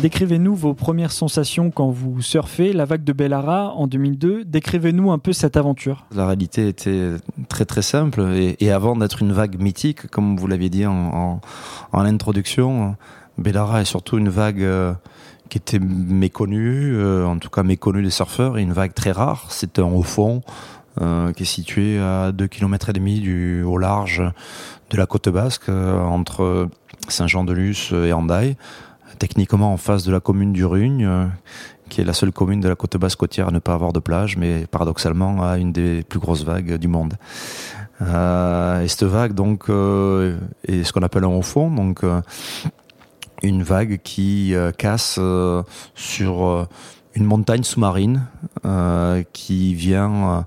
Décrivez-nous 0.08 0.56
vos 0.56 0.74
premières 0.74 1.12
sensations 1.12 1.70
quand 1.70 1.90
vous 1.90 2.22
surfez 2.22 2.72
la 2.72 2.86
vague 2.86 3.04
de 3.04 3.12
Bellara 3.12 3.74
en 3.74 3.88
2002. 3.88 4.46
Décrivez-nous 4.46 5.12
un 5.12 5.18
peu 5.18 5.34
cette 5.34 5.58
aventure. 5.58 6.06
La 6.16 6.26
réalité 6.26 6.70
était 6.70 7.16
très 7.50 7.66
très 7.66 7.82
simple 7.82 8.22
et, 8.22 8.72
avant 8.72 8.96
d'être 8.96 9.22
une 9.22 9.34
vague 9.34 9.62
mythique, 9.62 10.08
comme 10.08 10.38
vous 10.38 10.48
l'aviez 10.48 10.70
dit 10.70 10.86
en, 10.86 11.42
introduction, 11.92 12.96
Bellara 13.38 13.82
est 13.82 13.86
surtout 13.86 14.18
une 14.18 14.30
vague 14.30 14.64
euh, 14.64 14.94
qui 15.50 15.58
était 15.58 15.80
méconnue, 15.80 16.96
euh, 16.96 17.26
en 17.26 17.38
tout 17.38 17.50
cas 17.50 17.64
méconnue 17.64 18.02
des 18.02 18.10
surfeurs, 18.10 18.58
et 18.58 18.62
une 18.62 18.72
vague 18.72 18.94
très 18.94 19.12
rare. 19.12 19.48
C'est 19.50 19.78
un 19.78 19.92
haut 19.92 20.04
fond 20.04 20.42
euh, 21.02 21.34
qui 21.34 21.44
est 21.44 21.46
situé 21.46 22.00
à 22.00 22.32
2 22.32 22.48
km 22.48 22.94
du, 22.94 23.62
au 23.62 23.78
large 23.78 24.24
de 24.90 24.96
la 24.96 25.06
côte 25.06 25.28
basque, 25.28 25.68
entre 25.68 26.70
Saint-Jean-de-Luz 27.10 27.92
et 27.92 28.14
Andaille 28.14 28.56
techniquement 29.20 29.74
en 29.74 29.78
face 29.78 30.04
de 30.04 30.12
la 30.12 30.20
commune 30.20 30.54
du 30.54 30.66
Rugne, 30.66 31.06
euh, 31.06 31.26
qui 31.90 32.02
est 32.02 32.04
la 32.04 32.14
seule 32.14 32.32
commune 32.32 32.60
de 32.60 32.70
la 32.70 32.76
côte 32.76 32.98
basse 32.98 33.16
côtière 33.16 33.48
à 33.48 33.52
ne 33.52 33.60
pas 33.60 33.74
avoir 33.74 33.94
de 33.94 34.00
plage, 34.00 34.38
mais 34.38 34.66
paradoxalement 34.68 35.44
a 35.44 35.58
une 35.58 35.72
des 35.72 36.04
plus 36.04 36.20
grosses 36.20 36.44
vagues 36.44 36.76
du 36.76 36.88
monde. 36.88 37.16
Euh, 38.02 38.82
et 38.82 38.88
cette 38.88 39.04
vague 39.04 39.34
donc 39.34 39.70
euh, 39.70 40.38
est 40.68 40.84
ce 40.84 40.94
qu'on 40.94 41.02
appelle 41.02 41.24
un 41.24 41.30
haut 41.30 41.42
fond, 41.42 41.72
donc 41.72 42.04
une 43.42 43.64
vague 43.64 44.00
qui 44.04 44.54
casse 44.78 45.20
sur 45.96 46.68
une 47.16 47.26
montagne 47.26 47.64
sous-marine 47.64 48.26
qui 49.34 49.74
vient 49.74 50.46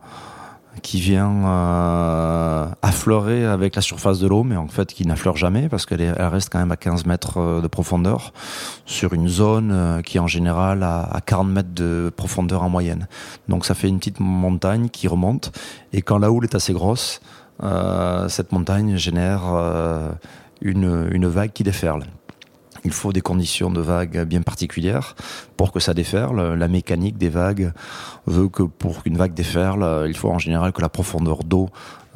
qui 0.83 1.01
vient 1.01 1.45
euh, 1.45 2.67
affleurer 2.83 3.45
avec 3.45 3.77
la 3.77 3.83
surface 3.83 4.19
de 4.19 4.27
l'eau, 4.27 4.43
mais 4.43 4.57
en 4.57 4.69
fait 4.69 4.93
qui 4.93 5.07
n'affleure 5.07 5.37
jamais 5.37 5.69
parce 5.69 5.87
qu'elle 5.87 6.01
elle 6.01 6.27
reste 6.27 6.51
quand 6.51 6.59
même 6.59 6.73
à 6.73 6.77
15 6.77 7.07
mètres 7.07 7.39
euh, 7.39 7.61
de 7.61 7.69
profondeur 7.69 8.33
sur 8.87 9.13
une 9.13 9.29
zone 9.29 9.71
euh, 9.73 10.03
qui 10.03 10.19
en 10.19 10.27
général 10.27 10.83
à, 10.83 11.03
à 11.03 11.21
40 11.21 11.49
mètres 11.49 11.75
de 11.75 12.13
profondeur 12.15 12.63
en 12.63 12.69
moyenne. 12.69 13.09
Donc 13.49 13.65
ça 13.65 13.75
fait 13.75 13.89
une 13.89 13.99
petite 13.99 14.21
montagne 14.21 14.89
qui 14.89 15.09
remonte 15.09 15.53
et 15.93 16.03
quand 16.03 16.19
la 16.19 16.31
houle 16.31 16.45
est 16.45 16.55
assez 16.55 16.73
grosse, 16.73 17.21
cette 18.29 18.53
montagne 18.53 18.97
génère 18.97 19.43
une 20.63 21.27
vague 21.27 21.53
qui 21.53 21.63
déferle. 21.63 22.05
Il 22.85 22.93
faut 22.93 23.13
des 23.13 23.21
conditions 23.21 23.71
de 23.71 23.81
vague 23.81 24.25
bien 24.25 24.43
particulières 24.43 25.15
pour 25.57 25.73
que 25.73 25.81
ça 25.81 25.93
déferle. 25.95 26.55
La 26.55 26.69
mécanique 26.69 27.19
des 27.19 27.29
vagues 27.29 27.73
veut 28.27 28.49
que 28.49 28.63
pour 28.63 29.03
qu'une 29.03 29.17
vague 29.17 29.35
déferle, 29.35 30.07
il 30.09 30.17
faut 30.17 30.31
en 30.31 30.39
général 30.39 30.73
que 30.73 30.81
la 30.81 30.89
profondeur 30.89 31.45
d'eau 31.45 31.69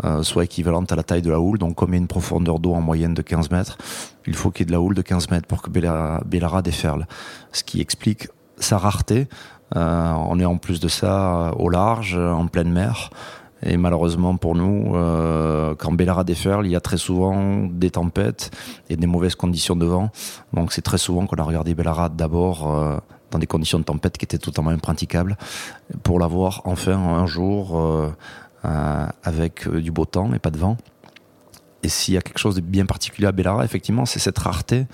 euh, 0.02 0.24
soit 0.24 0.42
équivalente 0.42 0.90
à 0.90 0.96
la 0.96 1.04
taille 1.04 1.22
de 1.22 1.30
la 1.30 1.38
houle. 1.38 1.58
Donc 1.58 1.76
comme 1.76 1.90
il 1.90 1.92
y 1.92 1.98
a 1.98 2.00
une 2.00 2.08
profondeur 2.08 2.58
d'eau 2.58 2.74
en 2.74 2.80
moyenne 2.80 3.14
de 3.14 3.22
15 3.22 3.50
mètres, 3.50 3.78
il 4.26 4.34
faut 4.34 4.50
qu'il 4.50 4.62
y 4.62 4.64
ait 4.64 4.66
de 4.66 4.72
la 4.72 4.80
houle 4.80 4.94
de 4.94 5.02
15 5.02 5.30
mètres 5.30 5.46
pour 5.46 5.62
que 5.62 5.70
Bellara, 5.70 6.62
déferle. 6.62 7.06
Ce 7.52 7.62
qui 7.62 7.80
explique 7.80 8.28
sa 8.58 8.78
rareté. 8.78 9.28
Euh, 9.76 10.12
on 10.28 10.40
est 10.40 10.44
en 10.44 10.56
plus 10.56 10.80
de 10.80 10.88
ça 10.88 11.52
au 11.58 11.68
large, 11.68 12.16
en 12.16 12.46
pleine 12.48 12.72
mer. 12.72 13.10
Et 13.64 13.78
malheureusement 13.78 14.36
pour 14.36 14.54
nous, 14.54 14.94
euh, 14.94 15.74
quand 15.76 15.92
Bellara 15.92 16.22
déferle, 16.22 16.66
il 16.66 16.70
y 16.70 16.76
a 16.76 16.80
très 16.80 16.98
souvent 16.98 17.66
des 17.66 17.90
tempêtes 17.90 18.50
et 18.90 18.96
des 18.96 19.06
mauvaises 19.06 19.34
conditions 19.34 19.74
de 19.74 19.86
vent. 19.86 20.10
Donc 20.52 20.72
c'est 20.72 20.82
très 20.82 20.98
souvent 20.98 21.26
qu'on 21.26 21.36
a 21.36 21.42
regardé 21.42 21.74
Bellara 21.74 22.10
d'abord 22.10 22.70
euh, 22.70 22.98
dans 23.30 23.38
des 23.38 23.46
conditions 23.46 23.78
de 23.78 23.84
tempête 23.84 24.18
qui 24.18 24.26
étaient 24.26 24.38
totalement 24.38 24.70
impraticables, 24.70 25.36
pour 26.02 26.20
l'avoir 26.20 26.60
enfin 26.64 26.96
un 26.96 27.26
jour 27.26 27.78
euh 27.78 28.12
avec 29.22 29.68
du 29.68 29.92
beau 29.92 30.06
temps 30.06 30.32
et 30.32 30.38
pas 30.38 30.50
de 30.50 30.56
vent. 30.56 30.78
Et 31.82 31.90
s'il 31.90 32.14
y 32.14 32.16
a 32.16 32.22
quelque 32.22 32.38
chose 32.38 32.54
de 32.54 32.62
bien 32.62 32.86
particulier 32.86 33.26
à 33.26 33.32
Bellara, 33.32 33.62
effectivement, 33.62 34.06
c'est 34.06 34.20
cette 34.20 34.38
rareté 34.38 34.86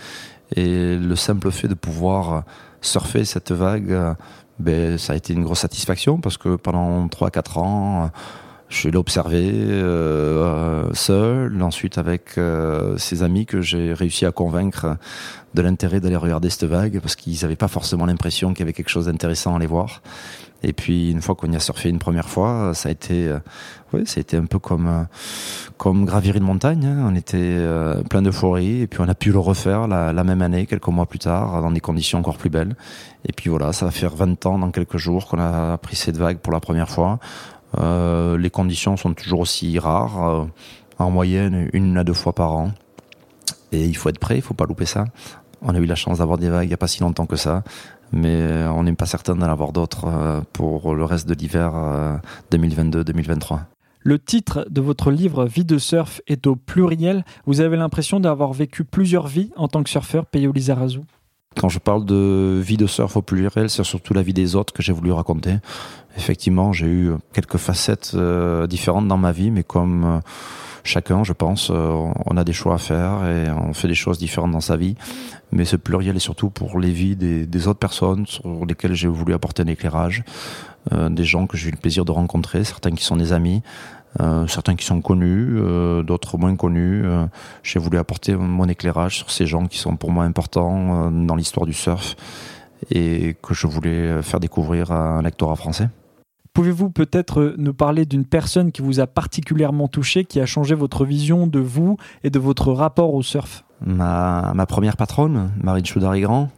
et 0.57 0.97
le 0.97 1.15
simple 1.15 1.53
fait 1.53 1.69
de 1.69 1.75
pouvoir 1.75 2.43
surfer 2.81 3.25
cette 3.25 3.53
vague. 3.53 4.17
Ben, 4.59 4.99
ça 4.99 5.13
a 5.13 5.17
été 5.17 5.35
une 5.35 5.45
grosse 5.45 5.61
satisfaction 5.61 6.21
parce 6.21 6.37
que 6.37 6.57
pendant 6.57 7.07
3-4 7.07 7.59
ans, 7.61 8.11
je 8.71 8.89
l'ai 8.89 8.97
observé 8.97 9.51
euh, 9.53 10.89
seul, 10.95 11.61
ensuite 11.63 11.99
avec 11.99 12.39
euh, 12.39 12.97
ses 12.97 13.23
amis 13.23 13.45
que 13.45 13.61
j'ai 13.61 13.93
réussi 13.93 14.25
à 14.25 14.33
convaincre 14.33 14.97
de 15.55 15.63
l'intérêt 15.63 16.01
d'aller 16.01 16.17
regarder 16.17 16.49
cette 16.49 16.65
vague 16.65 17.01
parce 17.01 17.17
qu'ils 17.17 17.39
n'avaient 17.43 17.57
pas 17.57 17.69
forcément 17.69 18.07
l'impression 18.07 18.51
qu'il 18.51 18.61
y 18.61 18.63
avait 18.63 18.73
quelque 18.73 18.89
chose 18.89 19.07
d'intéressant 19.07 19.55
à 19.55 19.57
aller 19.57 19.67
voir. 19.67 20.01
Et 20.63 20.73
puis 20.73 21.11
une 21.11 21.23
fois 21.23 21.35
qu'on 21.35 21.51
y 21.51 21.57
a 21.57 21.61
surfé 21.61 21.89
une 21.89 21.99
première 21.99 22.29
fois, 22.29 22.73
ça 22.75 22.91
a 22.91 22.93
été, 22.93 23.29
euh, 23.29 23.39
oui, 23.93 24.03
ça 24.07 24.19
a 24.19 24.21
été 24.21 24.37
un 24.37 24.45
peu 24.45 24.59
comme 24.59 24.89
euh, 24.89 25.05
comme 25.79 26.05
gravir 26.05 26.37
une 26.37 26.43
montagne. 26.43 26.85
Hein. 26.85 27.07
On 27.09 27.15
était 27.15 27.39
euh, 27.39 28.03
plein 28.03 28.21
d'euphorie 28.21 28.83
et 28.83 28.87
puis 28.87 29.01
on 29.01 29.09
a 29.09 29.15
pu 29.15 29.33
le 29.33 29.39
refaire 29.39 29.89
la, 29.89 30.13
la, 30.13 30.25
même 30.25 30.43
année, 30.43 30.67
quelques 30.67 30.89
mois 30.89 31.07
plus 31.07 31.19
tard, 31.19 31.63
dans 31.63 31.71
des 31.71 31.81
conditions 31.81 32.19
encore 32.19 32.37
plus 32.37 32.51
belles. 32.51 32.77
Et 33.27 33.33
puis 33.33 33.49
voilà, 33.49 33.73
ça 33.73 33.87
va 33.87 33.91
faire 33.91 34.15
20 34.15 34.45
ans 34.47 34.59
dans 34.59 34.71
quelques 34.71 34.99
jours 34.99 35.27
qu'on 35.27 35.41
a 35.41 35.79
pris 35.79 35.97
cette 35.97 36.19
vague 36.19 36.39
pour 36.39 36.53
la 36.53 36.61
première 36.61 36.91
fois. 36.91 37.19
Euh, 37.79 38.37
les 38.37 38.51
conditions 38.51 38.97
sont 38.97 39.15
toujours 39.15 39.41
aussi 39.41 39.79
rares, 39.79 40.29
euh, 40.29 40.45
en 40.99 41.11
moyenne 41.11 41.69
une 41.73 41.97
à 41.97 42.05
deux 42.05 42.15
fois 42.15 42.33
par 42.33 42.53
an. 42.53 42.73
Et 43.73 43.85
il 43.85 43.97
faut 43.97 44.09
être 44.09 44.19
prêt, 44.19 44.37
il 44.37 44.43
faut 44.43 44.55
pas 44.55 44.67
louper 44.67 44.87
ça. 44.87 45.07
On 45.63 45.75
a 45.75 45.79
eu 45.79 45.87
la 45.87 45.95
chance 45.95 46.19
d'avoir 46.19 46.39
des 46.39 46.49
vagues 46.49 46.65
il 46.65 46.69
n'y 46.69 46.75
a 46.75 46.79
pas 46.79 46.89
si 46.89 47.01
longtemps 47.01 47.27
que 47.27 47.37
ça, 47.37 47.63
mais 48.13 48.67
on 48.67 48.83
n'est 48.83 48.95
pas 48.95 49.07
certain 49.07 49.37
d'en 49.37 49.47
avoir 49.47 49.73
d'autres 49.73 50.07
euh, 50.07 50.41
pour 50.53 50.95
le 50.95 51.05
reste 51.05 51.29
de 51.29 51.35
l'hiver 51.35 51.73
2022-2023. 52.51 53.61
Le 54.03 54.19
titre 54.19 54.67
de 54.71 54.81
votre 54.81 55.11
livre 55.11 55.45
Vie 55.45 55.67
de 55.67 55.77
surf 55.77 56.23
est 56.27 56.47
au 56.47 56.57
pluriel. 56.57 57.23
Vous 57.45 57.61
avez 57.61 57.77
l'impression 57.77 58.19
d'avoir 58.19 58.55
vécu 58.55 58.85
plusieurs 58.85 59.27
vies 59.27 59.51
en 59.57 59.69
tant 59.69 59.83
que 59.83 59.91
surfeur, 59.91 60.25
Peyo 60.25 60.53
Lizarazu? 60.53 61.01
Quand 61.57 61.69
je 61.69 61.79
parle 61.79 62.07
de 62.07 62.61
vie 62.65 62.79
de 62.79 62.87
surf 62.87 63.17
au 63.17 63.23
pluriel, 63.23 63.69
c'est 63.69 63.85
surtout 63.85 64.15
la 64.15 64.23
vie 64.23 64.33
des 64.33 64.57
autres 64.57 64.73
que 64.73 64.83
j'ai 64.83 64.93
voulu 64.93 65.13
raconter. 65.13 65.57
Effectivement, 66.17 66.73
j'ai 66.73 66.87
eu 66.87 67.13
quelques 67.33 67.57
facettes 67.57 68.13
euh, 68.15 68.67
différentes 68.67 69.07
dans 69.07 69.17
ma 69.17 69.33
vie, 69.33 69.51
mais 69.51 69.63
comme 69.63 70.05
euh, 70.05 70.21
chacun, 70.83 71.23
je 71.23 71.33
pense, 71.33 71.71
euh, 71.71 72.11
on 72.27 72.37
a 72.37 72.45
des 72.45 72.53
choix 72.53 72.75
à 72.75 72.79
faire 72.79 73.25
et 73.27 73.51
on 73.51 73.73
fait 73.73 73.89
des 73.89 73.95
choses 73.95 74.19
différentes 74.19 74.51
dans 74.51 74.61
sa 74.61 74.77
vie. 74.77 74.97
Mais 75.53 75.65
ce 75.65 75.77
pluriel 75.77 76.17
est 76.17 76.21
surtout 76.21 76.51
pour 76.51 76.81
les 76.81 76.91
vies 76.91 77.17
des, 77.17 77.47
des 77.47 77.69
autres 77.69 77.79
personnes 77.79 78.27
sur 78.27 78.67
lesquelles 78.67 78.95
j'ai 78.95 79.09
voulu 79.09 79.35
apporter 79.35 79.63
un 79.63 79.67
éclairage, 79.67 80.25
des 80.91 81.25
gens 81.25 81.47
que 81.47 81.57
j'ai 81.57 81.69
eu 81.69 81.73
le 81.73 81.77
plaisir 81.77 82.05
de 82.05 82.13
rencontrer, 82.13 82.65
certains 82.65 82.93
qui 82.93 83.05
sont 83.05 83.17
des 83.17 83.33
amis, 83.33 83.63
certains 84.47 84.77
qui 84.77 84.87
sont 84.87 85.03
connus, 85.03 85.61
d'autres 86.05 86.39
moins 86.39 86.55
connus. 86.55 87.05
J'ai 87.65 87.81
voulu 87.81 87.99
apporter 87.99 88.37
mon 88.37 88.69
éclairage 88.69 89.19
sur 89.19 89.31
ces 89.31 89.45
gens 89.45 89.67
qui 89.67 89.79
sont 89.79 89.97
pour 89.97 90.13
moi 90.13 90.25
importants 90.25 91.11
dans 91.11 91.35
l'histoire 91.35 91.67
du 91.67 91.75
surf 91.75 92.17
et 92.91 93.37
que 93.43 93.53
je 93.53 93.67
voulais 93.67 94.23
faire 94.23 94.39
découvrir 94.39 94.93
à 94.93 95.19
un 95.19 95.23
lectorat 95.23 95.57
français. 95.57 95.89
Pouvez-vous 96.53 96.91
peut-être 96.91 97.55
nous 97.59 97.75
parler 97.75 98.05
d'une 98.05 98.25
personne 98.25 98.73
qui 98.73 98.83
vous 98.83 99.01
a 99.01 99.07
particulièrement 99.07 99.89
touché, 99.89 100.25
qui 100.25 100.41
a 100.41 100.47
changé 100.47 100.75
votre 100.75 101.05
vision 101.05 101.47
de 101.47 101.61
vous 101.61 101.97
et 102.25 102.31
de 102.31 102.39
votre 102.39 102.73
rapport 102.73 103.15
au 103.15 103.23
surf? 103.23 103.65
Ma, 103.85 104.53
première 104.69 104.97
patronne, 104.97 105.51
Marine 105.63 105.87
Choudary-Grand. 105.87 106.51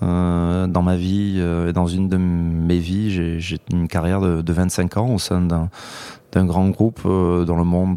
dans 0.00 0.82
ma 0.82 0.96
vie, 0.96 1.38
et 1.38 1.72
dans 1.72 1.86
une 1.86 2.08
de 2.08 2.16
mes 2.16 2.78
vies, 2.78 3.10
j'ai 3.40 3.58
une 3.72 3.88
carrière 3.88 4.20
de, 4.20 4.42
de 4.42 4.52
25 4.52 4.96
ans 4.96 5.14
au 5.14 5.18
sein 5.18 5.40
d'un 5.40 6.44
grand 6.46 6.68
groupe 6.70 7.00
euh, 7.04 7.44
dans 7.44 7.56
le 7.56 7.64
monde 7.64 7.94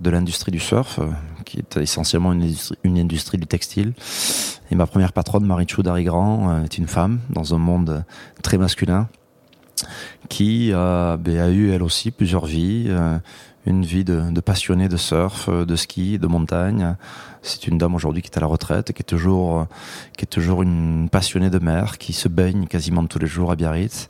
de, 0.00 0.10
l'industrie 0.10 0.52
du 0.52 0.60
surf, 0.60 0.98
euh, 0.98 1.06
qui 1.44 1.58
est 1.58 1.76
essentiellement 1.78 2.32
une 2.32 2.98
industrie, 2.98 3.38
du 3.38 3.46
textile. 3.46 3.94
Et 4.70 4.74
ma 4.74 4.86
première 4.86 5.12
patronne, 5.12 5.44
Marie 5.44 5.66
Choudary 5.66 6.04
Grand, 6.04 6.50
euh, 6.50 6.64
est 6.64 6.78
une 6.78 6.86
femme 6.86 7.20
dans 7.30 7.54
un 7.54 7.58
monde 7.58 8.04
très 8.42 8.58
masculin, 8.58 9.08
qui 10.28 10.70
ben, 10.70 11.38
a 11.38 11.48
eu 11.48 11.70
elle 11.70 11.82
aussi 11.82 12.10
plusieurs 12.10 12.46
vies, 12.46 12.90
une 13.66 13.84
vie 13.84 14.04
de, 14.04 14.40
passionnée 14.40 14.88
de 14.88 14.96
surf, 14.96 15.48
de 15.48 15.76
ski, 15.76 16.18
de 16.18 16.26
montagne. 16.26 16.96
C'est 17.42 17.66
une 17.66 17.78
dame 17.78 17.94
aujourd'hui 17.94 18.22
qui 18.22 18.30
est 18.30 18.36
à 18.36 18.40
la 18.40 18.46
retraite, 18.46 18.92
qui 18.92 19.02
est 19.02 19.04
toujours, 19.04 19.66
qui 20.16 20.24
est 20.24 20.28
toujours 20.28 20.62
une 20.62 21.08
passionnée 21.10 21.50
de 21.50 21.58
mer, 21.58 21.98
qui 21.98 22.12
se 22.12 22.28
baigne 22.28 22.66
quasiment 22.66 23.04
tous 23.06 23.18
les 23.18 23.26
jours 23.26 23.50
à 23.50 23.56
Biarritz, 23.56 24.08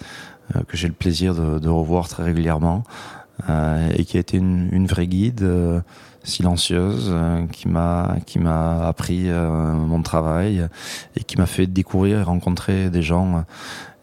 que 0.68 0.76
j'ai 0.76 0.88
le 0.88 0.94
plaisir 0.94 1.34
de, 1.34 1.68
revoir 1.68 2.08
très 2.08 2.24
régulièrement. 2.24 2.84
Euh, 3.48 3.88
et 3.96 4.04
qui 4.04 4.16
a 4.16 4.20
été 4.20 4.36
une, 4.36 4.86
vraie 4.86 5.06
guide 5.06 5.42
euh, 5.42 5.80
silencieuse 6.24 7.08
euh, 7.08 7.46
qui 7.46 7.68
m'a 7.68 8.16
qui 8.26 8.38
m'a 8.38 8.86
appris 8.86 9.30
mon 9.30 10.02
travail 10.02 10.66
et 11.16 11.24
qui 11.24 11.38
m'a 11.38 11.46
fait 11.46 11.66
découvrir 11.66 12.18
et 12.18 12.22
rencontrer 12.22 12.90
des 12.90 13.02
gens 13.02 13.44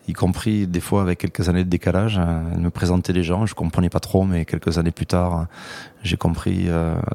y 0.07 0.13
compris 0.13 0.67
des 0.67 0.79
fois 0.79 1.01
avec 1.01 1.19
quelques 1.19 1.49
années 1.49 1.63
de 1.63 1.69
décalage. 1.69 2.19
Elle 2.53 2.61
me 2.61 2.69
présentait 2.69 3.13
des 3.13 3.23
gens, 3.23 3.45
je 3.45 3.55
comprenais 3.55 3.89
pas 3.89 3.99
trop, 3.99 4.23
mais 4.23 4.45
quelques 4.45 4.77
années 4.77 4.91
plus 4.91 5.05
tard, 5.05 5.47
j'ai 6.03 6.17
compris 6.17 6.67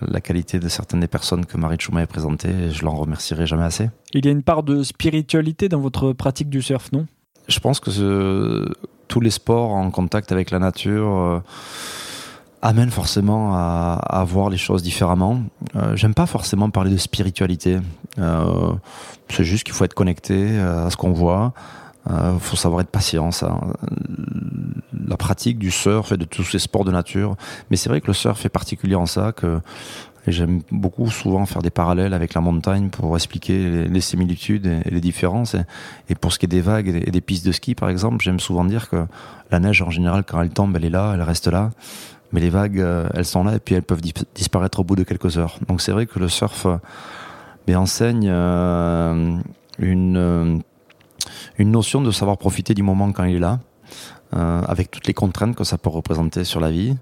la 0.02 0.20
qualité 0.20 0.58
de 0.58 0.68
certaines 0.68 1.00
des 1.00 1.08
personnes 1.08 1.46
que 1.46 1.56
Marie 1.56 1.78
Chou 1.78 1.92
m'avait 1.92 2.06
présentées 2.06 2.50
et 2.50 2.70
je 2.70 2.84
l'en 2.84 2.94
remercierai 2.94 3.46
jamais 3.46 3.64
assez. 3.64 3.90
Il 4.12 4.24
y 4.24 4.28
a 4.28 4.32
une 4.32 4.42
part 4.42 4.62
de 4.62 4.82
spiritualité 4.82 5.68
dans 5.68 5.80
votre 5.80 6.12
pratique 6.12 6.48
du 6.50 6.62
surf, 6.62 6.92
non? 6.92 7.06
Je 7.48 7.58
pense 7.58 7.80
que 7.80 7.90
ce, 7.90 8.72
tous 9.08 9.20
les 9.20 9.30
sports 9.30 9.72
en 9.72 9.90
contact 9.90 10.30
avec 10.30 10.50
la 10.50 10.58
nature 10.58 11.42
amène 12.62 12.90
forcément 12.90 13.54
à, 13.54 13.98
à, 14.08 14.24
voir 14.24 14.48
les 14.48 14.56
choses 14.56 14.82
différemment. 14.82 15.40
Euh, 15.74 15.96
J'aime 15.96 16.14
pas 16.14 16.26
forcément 16.26 16.70
parler 16.70 16.92
de 16.92 16.96
spiritualité. 16.96 17.78
c'est 19.28 19.44
juste 19.44 19.64
qu'il 19.64 19.74
faut 19.74 19.84
être 19.84 19.94
connecté 19.94 20.58
à 20.58 20.88
ce 20.90 20.96
qu'on 20.96 21.12
voit. 21.12 21.52
Il 22.08 22.40
faut 22.40 22.56
savoir 22.56 22.80
être 22.80 22.90
patient. 22.90 23.30
Ça. 23.30 23.60
La 25.06 25.16
pratique 25.16 25.58
du 25.58 25.70
surf 25.70 26.12
et 26.12 26.16
de 26.16 26.24
tous 26.24 26.44
ces 26.44 26.58
sports 26.58 26.84
de 26.84 26.90
nature. 26.90 27.36
Mais 27.70 27.76
c'est 27.76 27.88
vrai 27.88 28.00
que 28.00 28.08
le 28.08 28.12
surf 28.12 28.44
est 28.44 28.48
particulier 28.48 28.94
en 28.94 29.06
ça 29.06 29.32
que 29.32 29.60
j'aime 30.26 30.62
beaucoup 30.70 31.10
souvent 31.10 31.46
faire 31.46 31.62
des 31.62 31.70
parallèles 31.70 32.14
avec 32.14 32.34
la 32.34 32.40
montagne 32.40 32.90
pour 32.90 33.16
expliquer 33.16 33.86
les, 33.86 34.00
similitudes 34.00 34.66
et, 34.66 34.90
les 34.90 35.00
différences. 35.00 35.56
Et, 36.08 36.14
pour 36.14 36.32
ce 36.32 36.38
qui 36.38 36.46
est 36.46 36.48
des 36.48 36.60
vagues 36.60 36.88
et 36.88 37.10
des, 37.10 37.20
pistes 37.20 37.46
de 37.46 37.52
ski, 37.52 37.74
par 37.74 37.88
exemple, 37.88 38.22
j'aime 38.22 38.40
souvent 38.40 38.64
dire 38.64 38.88
que 38.88 39.04
la 39.50 39.58
neige, 39.58 39.82
en 39.82 39.90
général, 39.90 40.24
quand 40.24 40.40
elle 40.40 40.50
tombe, 40.50 40.76
elle 40.76 40.84
est 40.84 40.90
là, 40.90 41.12
elle 41.14 41.22
reste 41.22 41.48
là. 41.48 41.70
Mais 42.32 42.40
les 42.40 42.50
vagues, 42.50 42.80
euh, 42.80 43.08
elles 43.14 43.26
sont 43.26 43.44
là 43.44 43.56
et 43.56 43.58
puis 43.58 43.74
elles 43.74 43.82
peuvent 43.82 44.00
disparaître 44.34 44.80
au 44.80 44.84
bout 44.84 44.96
de 44.96 45.02
quelques 45.02 45.36
heures. 45.36 45.58
Donc 45.68 45.80
c'est 45.80 45.92
vrai 45.92 46.06
que 46.06 46.18
le 46.18 46.28
surf 46.28 46.66
euh, 46.66 47.74
enseigne 47.74 48.28
euh, 48.30 49.12
une, 49.12 49.31
une 51.62 51.70
notion 51.70 52.00
de 52.00 52.10
savoir 52.10 52.36
profiter 52.36 52.74
du 52.74 52.82
moment 52.82 53.12
quand 53.12 53.24
il 53.24 53.36
est 53.36 53.38
là, 53.38 53.60
avec 54.32 54.90
toutes 54.90 55.06
les 55.06 55.14
contraintes 55.14 55.54
que 55.54 55.64
ça 55.64 55.78
peut 55.78 55.90
représenter 55.90 56.44
sur 56.44 56.60
la 56.60 56.70
vie. 56.70 56.96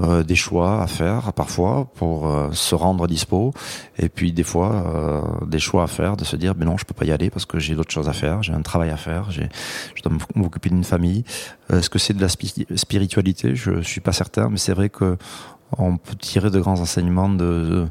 Euh, 0.00 0.22
des 0.22 0.36
choix 0.36 0.80
à 0.80 0.86
faire 0.86 1.34
parfois 1.34 1.86
pour 1.96 2.26
euh, 2.26 2.48
se 2.52 2.74
rendre 2.74 3.06
dispo 3.06 3.52
et 3.98 4.08
puis 4.08 4.32
des 4.32 4.42
fois 4.42 4.72
euh, 4.86 5.20
des 5.46 5.58
choix 5.58 5.82
à 5.82 5.86
faire 5.86 6.16
de 6.16 6.24
se 6.24 6.34
dire 6.34 6.54
mais 6.56 6.64
non 6.64 6.78
je 6.78 6.86
peux 6.86 6.94
pas 6.94 7.04
y 7.04 7.10
aller 7.10 7.28
parce 7.28 7.44
que 7.44 7.58
j'ai 7.58 7.74
d'autres 7.74 7.90
choses 7.90 8.08
à 8.08 8.14
faire 8.14 8.42
j'ai 8.42 8.54
un 8.54 8.62
travail 8.62 8.88
à 8.88 8.96
faire 8.96 9.30
je 9.30 9.42
dois 10.02 10.16
m'occuper 10.34 10.70
d'une 10.70 10.82
famille 10.82 11.24
est-ce 11.70 11.90
que 11.90 11.98
c'est 11.98 12.14
de 12.14 12.22
la 12.22 12.28
spiritualité? 12.30 13.54
Je 13.54 13.82
suis 13.82 14.00
pas 14.00 14.12
certain 14.12 14.48
mais 14.48 14.56
c'est 14.56 14.72
vrai 14.72 14.88
que 14.88 15.18
on 15.76 15.98
peut 15.98 16.14
tirer 16.14 16.48
de 16.48 16.58
grands 16.58 16.80
enseignements 16.80 17.28
de, 17.28 17.86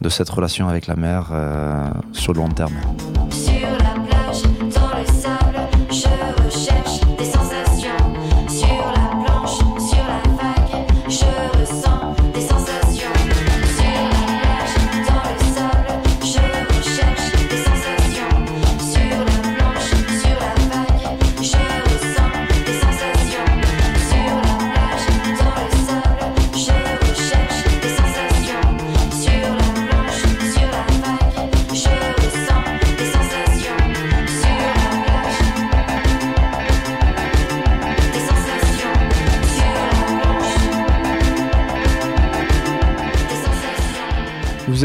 de, 0.00 0.08
cette 0.08 0.30
relation 0.30 0.68
avec 0.68 0.86
la 0.86 0.96
mer 0.96 1.32
sur 2.12 2.32
le 2.32 2.40
long 2.40 2.48
terme. 2.48 2.74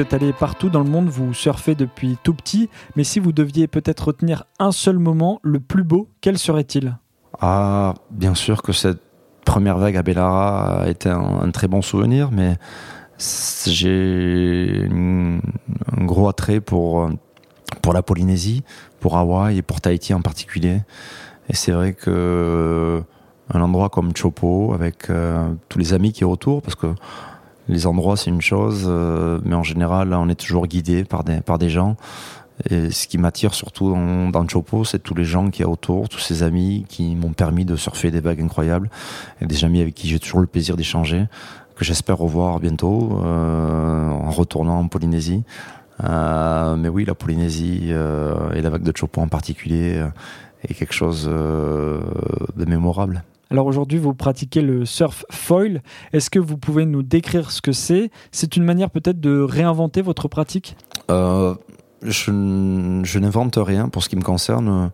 Êtes 0.07 0.13
allé 0.13 0.31
partout 0.31 0.69
dans 0.69 0.83
le 0.83 0.89
monde, 0.89 1.09
vous 1.09 1.33
surfez 1.33 1.75
depuis 1.75 2.17
tout 2.23 2.33
petit, 2.33 2.69
mais 2.95 3.03
si 3.03 3.19
vous 3.19 3.33
deviez 3.33 3.67
peut-être 3.67 4.07
retenir 4.07 4.45
un 4.57 4.71
seul 4.71 4.99
moment, 4.99 5.41
le 5.43 5.59
plus 5.59 5.83
beau, 5.83 6.07
quel 6.21 6.37
serait-il? 6.37 6.97
Ah, 7.41 7.93
bien 8.09 8.33
sûr 8.33 8.61
que 8.61 8.71
cette 8.71 9.01
première 9.43 9.77
vague 9.77 9.97
à 9.97 10.03
Bellara 10.03 10.83
a 10.83 10.87
été 10.87 11.09
un, 11.09 11.51
très 11.51 11.67
bon 11.67 11.81
souvenir, 11.81 12.31
mais 12.31 12.55
j'ai 13.65 14.87
un 14.89 16.05
gros 16.05 16.29
attrait 16.29 16.61
pour, 16.61 17.09
pour 17.81 17.91
la 17.91 18.01
Polynésie, 18.01 18.63
pour 19.01 19.17
Hawaï 19.17 19.57
et 19.57 19.61
pour 19.61 19.81
Tahiti 19.81 20.13
en 20.13 20.21
particulier. 20.21 20.83
Et 21.49 21.53
c'est 21.53 21.73
vrai 21.73 21.91
que 21.91 23.03
un 23.53 23.62
endroit 23.62 23.89
comme 23.89 24.15
Chopo, 24.15 24.73
avec 24.73 25.10
euh, 25.10 25.49
tous 25.67 25.79
les 25.79 25.93
amis 25.93 26.13
qui 26.13 26.23
est 26.23 26.27
autour, 26.27 26.62
parce 26.62 26.75
que 26.75 26.88
les 27.67 27.88
endroits, 27.88 28.17
c'est 28.17 28.30
une 28.30 28.41
chose, 28.41 28.86
euh, 28.88 29.39
mais 29.43 29.56
en 29.56 29.63
général, 29.63 30.13
on 30.13 30.30
est 30.30 30.36
toujours 30.36 30.67
guidé 30.67 31.03
par 31.03 31.23
des, 31.23 31.41
par 31.41 31.58
des 31.58 31.69
gens. 31.69 31.95
Et 32.69 32.89
ce 32.89 33.08
qui 33.08 33.17
m'attire 33.17 33.53
surtout 33.53 33.91
dans, 33.91 34.30
dans 34.30 34.47
Chopo, 34.47 34.84
c'est 34.84 34.99
tous 34.99 35.13
les 35.13 35.25
gens 35.25 35.49
qui 35.49 35.62
y 35.62 35.65
a 35.65 35.69
autour, 35.69 36.10
tous 36.10 36.19
ces 36.19 36.41
amis 36.41 36.86
qui 36.89 37.15
m'ont 37.15 37.34
permis 37.34 37.65
de 37.65 37.75
surfer 37.75 38.10
des 38.10 38.19
vagues 38.19 38.41
incroyables, 38.41 38.89
et 39.41 39.45
des 39.45 39.63
amis 39.63 39.82
avec 39.82 39.93
qui 39.93 40.08
j'ai 40.08 40.19
toujours 40.19 40.39
le 40.39 40.47
plaisir 40.47 40.75
d'échanger, 40.75 41.25
que 41.75 41.86
j'espère 41.86 42.17
revoir 42.17 42.60
bientôt 42.60 43.19
euh, 43.23 44.10
en 44.10 44.32
retournant 44.32 44.80
en 44.80 44.88
Polynésie. 44.88 45.43
Euh, 46.03 46.75
mais 46.75 46.89
oui, 46.89 47.06
la 47.06 47.15
Polynésie 47.15 47.88
euh, 47.89 48.51
et 48.53 48.62
la 48.62 48.69
vague 48.69 48.84
de 48.84 48.95
Chopo 48.95 49.21
en 49.21 49.27
particulier 49.27 49.97
euh, 49.97 50.08
est 50.67 50.73
quelque 50.73 50.93
chose 50.93 51.27
euh, 51.32 52.01
de 52.56 52.65
mémorable. 52.65 53.23
Alors 53.49 53.65
aujourd'hui, 53.65 53.97
vous 53.97 54.13
pratiquez 54.13 54.62
le 54.62 54.86
surf 54.86 55.25
foil. 55.31 55.81
Est-ce 56.13 56.29
que 56.29 56.39
vous 56.39 56.57
pouvez 56.57 56.86
nous 56.86 57.03
décrire 57.03 57.51
ce 57.51 57.62
que 57.62 57.71
c'est? 57.71 58.12
C'est 58.31 58.57
une 58.57 58.63
manière 58.63 58.89
peut-être 58.89 59.19
de 59.19 59.39
réinventer 59.39 60.01
votre 60.01 60.27
pratique? 60.27 60.75
Euh, 61.10 61.55
Je, 62.01 62.31
n'invente 62.31 63.57
rien 63.57 63.89
pour 63.89 64.03
ce 64.03 64.10
qui 64.10 64.17
me 64.17 64.21
concerne, 64.21 64.91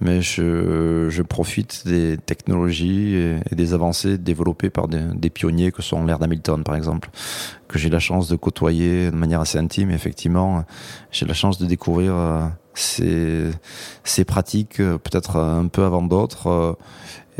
mais 0.00 0.22
je, 0.22 1.22
profite 1.22 1.86
des 1.86 2.16
technologies 2.16 3.14
et, 3.14 3.54
des 3.54 3.74
avancées 3.74 4.16
développées 4.16 4.70
par 4.70 4.88
des, 4.88 5.30
pionniers 5.30 5.70
que 5.70 5.82
sont 5.82 6.04
l'air 6.06 6.18
d'Hamilton, 6.18 6.64
par 6.64 6.76
exemple, 6.76 7.10
que 7.68 7.78
j'ai 7.78 7.90
la 7.90 8.00
chance 8.00 8.28
de 8.28 8.36
côtoyer 8.36 9.10
de 9.10 9.16
manière 9.16 9.40
assez 9.40 9.58
intime. 9.58 9.90
effectivement, 9.90 10.64
j'ai 11.12 11.26
la 11.26 11.34
chance 11.34 11.58
de 11.58 11.66
découvrir 11.66 12.14
euh, 12.14 12.46
ces, 12.72 13.50
ces 14.04 14.24
pratiques 14.24 14.80
euh, 14.80 14.96
peut-être 14.96 15.36
un 15.36 15.68
peu 15.68 15.84
avant 15.84 16.02
d'autres 16.02 16.78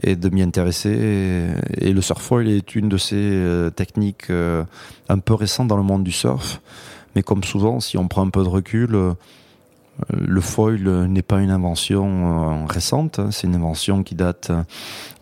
et 0.02 0.16
de 0.16 0.28
m'y 0.28 0.42
intéresser. 0.42 1.50
Et, 1.78 1.92
le 1.92 2.00
surf 2.00 2.22
foil 2.22 2.48
est 2.48 2.74
une 2.74 2.88
de 2.88 2.96
ces 2.96 3.16
euh, 3.16 3.70
techniques 3.70 4.30
euh, 4.30 4.64
un 5.08 5.18
peu 5.18 5.34
récentes 5.34 5.68
dans 5.68 5.76
le 5.76 5.82
monde 5.82 6.04
du 6.04 6.12
surf. 6.12 6.60
Mais 7.14 7.22
comme 7.22 7.44
souvent, 7.44 7.80
si 7.80 7.98
on 7.98 8.08
prend 8.08 8.26
un 8.26 8.30
peu 8.30 8.42
de 8.42 8.48
recul, 8.48 8.94
euh, 8.94 9.14
le 10.12 10.40
foil 10.40 11.06
n'est 11.06 11.22
pas 11.22 11.40
une 11.40 11.50
invention 11.50 12.66
récente, 12.66 13.18
hein. 13.18 13.30
c'est 13.30 13.46
une 13.46 13.54
invention 13.54 14.02
qui 14.02 14.14
date 14.14 14.50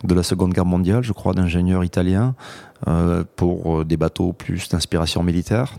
de 0.05 0.13
la 0.13 0.23
Seconde 0.23 0.53
Guerre 0.53 0.65
mondiale, 0.65 1.03
je 1.03 1.11
crois, 1.11 1.33
d'ingénieurs 1.33 1.83
italiens 1.83 2.33
pour 3.35 3.83
des 3.83 3.97
bateaux 3.97 4.31
plus 4.31 4.69
d'inspiration 4.69 5.21
militaire. 5.21 5.73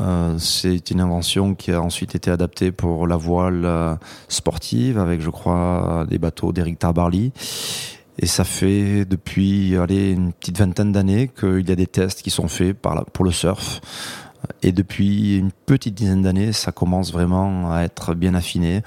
Euh, 0.00 0.36
c'est 0.38 0.90
une 0.90 1.00
invention 1.00 1.54
qui 1.54 1.72
a 1.72 1.80
ensuite 1.80 2.14
été 2.14 2.30
adaptée 2.30 2.72
pour 2.72 3.06
la 3.06 3.16
voile 3.16 3.64
euh, 3.64 3.94
sportive 4.28 4.98
avec, 4.98 5.20
je 5.20 5.30
crois, 5.30 6.06
des 6.08 6.18
bateaux 6.18 6.52
d'Eric 6.52 6.78
Tarbarly. 6.78 7.32
Et 8.20 8.26
ça 8.26 8.44
fait 8.44 9.04
depuis 9.04 9.76
allez, 9.76 10.10
une 10.10 10.32
petite 10.32 10.58
vingtaine 10.58 10.92
d'années 10.92 11.28
qu'il 11.28 11.68
y 11.68 11.72
a 11.72 11.76
des 11.76 11.86
tests 11.86 12.22
qui 12.22 12.30
sont 12.30 12.48
faits 12.48 12.76
pour 13.12 13.24
le 13.24 13.30
surf. 13.30 13.80
Et 14.62 14.72
depuis 14.72 15.36
une 15.36 15.50
petite 15.52 15.94
dizaine 15.94 16.22
d'années, 16.22 16.52
ça 16.52 16.72
commence 16.72 17.12
vraiment 17.12 17.72
à 17.72 17.82
être 17.82 18.14
bien 18.14 18.34
affiné 18.34 18.82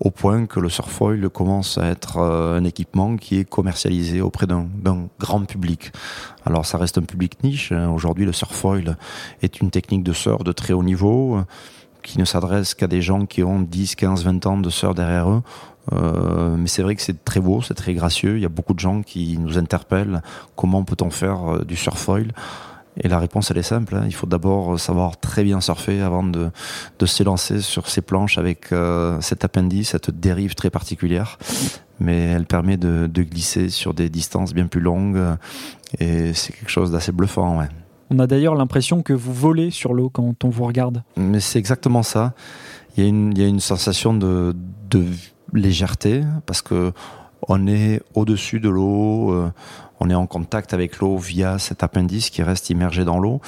au 0.00 0.10
point 0.10 0.46
que 0.46 0.60
le 0.60 0.68
surfoil 0.68 1.28
commence 1.30 1.78
à 1.78 1.86
être 1.86 2.18
euh, 2.18 2.58
un 2.58 2.64
équipement 2.64 3.16
qui 3.16 3.38
est 3.38 3.44
commercialisé 3.44 4.20
auprès 4.20 4.46
d'un 4.46 4.66
grand 5.18 5.44
public. 5.44 5.92
Alors 6.44 6.66
ça 6.66 6.78
reste 6.78 6.98
un 6.98 7.02
public 7.02 7.42
niche. 7.42 7.72
Hein. 7.72 7.90
Aujourd'hui, 7.90 8.24
le 8.24 8.32
surfoil 8.32 8.96
est 9.42 9.60
une 9.60 9.70
technique 9.70 10.02
de 10.02 10.12
surf 10.12 10.44
de 10.44 10.52
très 10.52 10.72
haut 10.72 10.82
niveau 10.82 11.40
qui 12.02 12.18
ne 12.18 12.24
s'adresse 12.24 12.74
qu'à 12.74 12.86
des 12.86 13.02
gens 13.02 13.26
qui 13.26 13.42
ont 13.42 13.60
10, 13.60 13.96
15, 13.96 14.24
20 14.24 14.46
ans 14.46 14.58
de 14.58 14.70
surf 14.70 14.94
derrière 14.94 15.30
eux. 15.30 15.42
Euh, 15.92 16.56
mais 16.56 16.68
c'est 16.68 16.82
vrai 16.82 16.94
que 16.94 17.02
c'est 17.02 17.24
très 17.24 17.40
beau, 17.40 17.62
c'est 17.62 17.74
très 17.74 17.94
gracieux. 17.94 18.36
Il 18.36 18.42
y 18.42 18.46
a 18.46 18.50
beaucoup 18.50 18.74
de 18.74 18.80
gens 18.80 19.02
qui 19.02 19.36
nous 19.38 19.58
interpellent. 19.58 20.22
Comment 20.56 20.84
peut-on 20.84 21.10
faire 21.10 21.54
euh, 21.54 21.64
du 21.64 21.76
surfoil 21.76 22.32
et 22.96 23.08
la 23.08 23.18
réponse, 23.18 23.50
elle 23.50 23.58
est 23.58 23.62
simple. 23.62 23.96
Hein. 23.96 24.04
Il 24.06 24.14
faut 24.14 24.26
d'abord 24.26 24.78
savoir 24.78 25.18
très 25.18 25.42
bien 25.42 25.60
surfer 25.60 26.00
avant 26.00 26.22
de, 26.22 26.50
de 26.98 27.06
s'élancer 27.06 27.60
sur 27.60 27.88
ces 27.88 28.02
planches 28.02 28.38
avec 28.38 28.72
euh, 28.72 29.20
cet 29.20 29.44
appendice, 29.44 29.90
cette 29.90 30.10
dérive 30.10 30.54
très 30.54 30.70
particulière. 30.70 31.38
Mais 31.98 32.18
elle 32.18 32.46
permet 32.46 32.76
de, 32.76 33.08
de, 33.12 33.22
glisser 33.22 33.68
sur 33.68 33.94
des 33.94 34.08
distances 34.08 34.54
bien 34.54 34.66
plus 34.66 34.80
longues. 34.80 35.20
Et 35.98 36.34
c'est 36.34 36.52
quelque 36.52 36.70
chose 36.70 36.92
d'assez 36.92 37.12
bluffant. 37.12 37.58
Ouais. 37.58 37.68
On 38.10 38.18
a 38.18 38.26
d'ailleurs 38.26 38.54
l'impression 38.54 39.02
que 39.02 39.12
vous 39.12 39.32
volez 39.32 39.70
sur 39.70 39.92
l'eau 39.92 40.08
quand 40.08 40.44
on 40.44 40.48
vous 40.48 40.64
regarde. 40.64 41.02
Mais 41.16 41.40
c'est 41.40 41.58
exactement 41.58 42.02
ça. 42.02 42.34
Il 42.96 43.02
y 43.02 43.06
a 43.06 43.08
une, 43.08 43.32
il 43.32 43.38
y 43.40 43.44
a 43.44 43.48
une 43.48 43.60
sensation 43.60 44.14
de, 44.14 44.54
de 44.90 45.04
légèreté 45.52 46.22
parce 46.46 46.62
que 46.62 46.92
on 47.48 47.66
est 47.66 48.00
au-dessus 48.14 48.60
de 48.60 48.68
l'eau. 48.68 49.32
Euh, 49.32 49.50
on 50.04 50.10
est 50.10 50.14
en 50.14 50.26
contact 50.26 50.74
avec 50.74 50.98
l'eau 50.98 51.16
via 51.16 51.58
cet 51.58 51.82
appendice 51.82 52.28
qui 52.28 52.42
reste 52.42 52.68
immergé 52.68 53.04
dans 53.04 53.18
l'eau. 53.18 53.40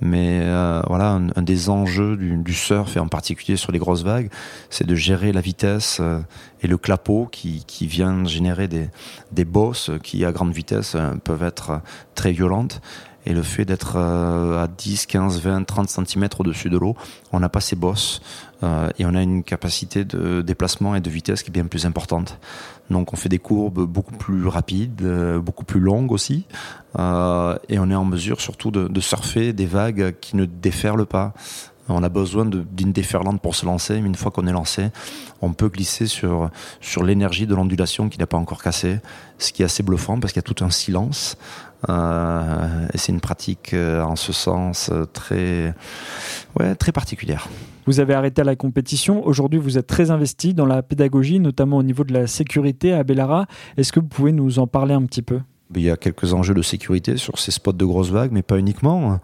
Mais 0.00 0.40
euh, 0.42 0.80
voilà, 0.86 1.20
un, 1.34 1.42
des 1.42 1.70
enjeux 1.70 2.16
du, 2.16 2.54
surf, 2.54 2.96
et 2.96 3.00
en 3.00 3.08
particulier 3.08 3.56
sur 3.56 3.72
les 3.72 3.78
grosses 3.78 4.02
vagues, 4.04 4.30
c'est 4.70 4.86
de 4.86 4.94
gérer 4.94 5.32
la 5.32 5.40
vitesse 5.40 5.98
euh, 6.00 6.20
et 6.62 6.68
le 6.68 6.76
clapot 6.76 7.28
qui, 7.30 7.64
qui 7.66 7.86
vient 7.86 8.24
générer 8.24 8.68
des, 8.68 8.90
des 9.32 9.44
bosses 9.44 9.90
qui, 10.02 10.24
à 10.24 10.32
grande 10.32 10.52
vitesse, 10.52 10.94
euh, 10.94 11.14
peuvent 11.22 11.42
être 11.42 11.80
très 12.14 12.32
violentes. 12.32 12.80
Et 13.26 13.32
le 13.32 13.42
fait 13.42 13.64
d'être 13.64 13.96
à 13.96 14.66
10, 14.66 15.06
15, 15.06 15.40
20, 15.40 15.64
30 15.64 15.88
cm 15.88 16.28
au-dessus 16.38 16.68
de 16.68 16.76
l'eau, 16.76 16.94
on 17.32 17.40
n'a 17.40 17.48
pas 17.48 17.60
ces 17.60 17.76
bosses 17.76 18.20
euh, 18.64 18.88
et 18.98 19.04
on 19.04 19.14
a 19.14 19.22
une 19.22 19.42
capacité 19.42 20.04
de 20.04 20.42
déplacement 20.42 20.94
et 20.94 21.00
de 21.00 21.10
vitesse 21.10 21.42
qui 21.42 21.50
est 21.50 21.52
bien 21.52 21.66
plus 21.66 21.86
importante. 21.86 22.38
Donc 22.90 23.12
on 23.12 23.16
fait 23.16 23.28
des 23.28 23.38
courbes 23.38 23.84
beaucoup 23.84 24.14
plus 24.14 24.46
rapides, 24.46 25.02
euh, 25.02 25.38
beaucoup 25.38 25.64
plus 25.64 25.80
longues 25.80 26.12
aussi, 26.12 26.46
euh, 26.98 27.56
et 27.68 27.78
on 27.78 27.90
est 27.90 27.94
en 27.94 28.04
mesure 28.04 28.40
surtout 28.40 28.70
de, 28.70 29.00
surfer 29.00 29.52
des 29.52 29.66
vagues 29.66 30.14
qui 30.20 30.36
ne 30.36 30.44
déferlent 30.44 31.06
pas. 31.06 31.34
On 31.88 32.02
a 32.02 32.08
besoin 32.08 32.46
d'une 32.46 32.92
déferlante 32.92 33.42
pour 33.42 33.54
se 33.54 33.66
lancer, 33.66 34.00
mais 34.00 34.06
une 34.06 34.14
fois 34.14 34.30
qu'on 34.30 34.46
est 34.46 34.52
lancé, 34.52 34.88
on 35.42 35.52
peut 35.52 35.68
glisser 35.68 36.06
sur, 36.06 36.48
sur 36.80 37.04
l'énergie 37.04 37.46
de 37.46 37.54
l'ondulation 37.54 38.08
qui 38.08 38.18
n'a 38.18 38.26
pas 38.26 38.38
encore 38.38 38.62
cassé, 38.62 39.00
ce 39.38 39.52
qui 39.52 39.60
est 39.60 39.66
assez 39.66 39.82
bluffant 39.82 40.18
parce 40.18 40.32
qu'il 40.32 40.40
y 40.40 40.44
a 40.46 40.54
tout 40.54 40.64
un 40.64 40.70
silence. 40.70 41.36
Euh, 41.88 42.86
et 42.92 42.98
c'est 42.98 43.12
une 43.12 43.20
pratique 43.20 43.74
euh, 43.74 44.02
en 44.02 44.16
ce 44.16 44.32
sens 44.32 44.90
euh, 44.90 45.04
très, 45.04 45.74
ouais, 46.58 46.74
très 46.74 46.92
particulière. 46.92 47.48
Vous 47.86 48.00
avez 48.00 48.14
arrêté 48.14 48.42
la 48.42 48.56
compétition. 48.56 49.26
Aujourd'hui, 49.26 49.58
vous 49.58 49.76
êtes 49.76 49.86
très 49.86 50.10
investi 50.10 50.54
dans 50.54 50.64
la 50.64 50.82
pédagogie, 50.82 51.38
notamment 51.40 51.76
au 51.76 51.82
niveau 51.82 52.04
de 52.04 52.14
la 52.14 52.26
sécurité 52.26 52.94
à 52.94 53.04
Bellara. 53.04 53.46
Est-ce 53.76 53.92
que 53.92 54.00
vous 54.00 54.06
pouvez 54.06 54.32
nous 54.32 54.58
en 54.58 54.66
parler 54.66 54.94
un 54.94 55.02
petit 55.04 55.22
peu? 55.22 55.40
Il 55.74 55.82
y 55.82 55.90
a 55.90 55.96
quelques 55.96 56.32
enjeux 56.32 56.54
de 56.54 56.62
sécurité 56.62 57.18
sur 57.18 57.38
ces 57.38 57.50
spots 57.50 57.72
de 57.72 57.84
grosses 57.84 58.10
vagues, 58.10 58.30
mais 58.32 58.42
pas 58.42 58.58
uniquement. 58.58 59.18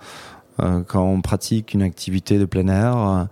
Quand 0.58 1.02
on 1.02 1.22
pratique 1.22 1.72
une 1.72 1.80
activité 1.80 2.38
de 2.38 2.44
plein 2.44 2.68
air, 2.68 3.28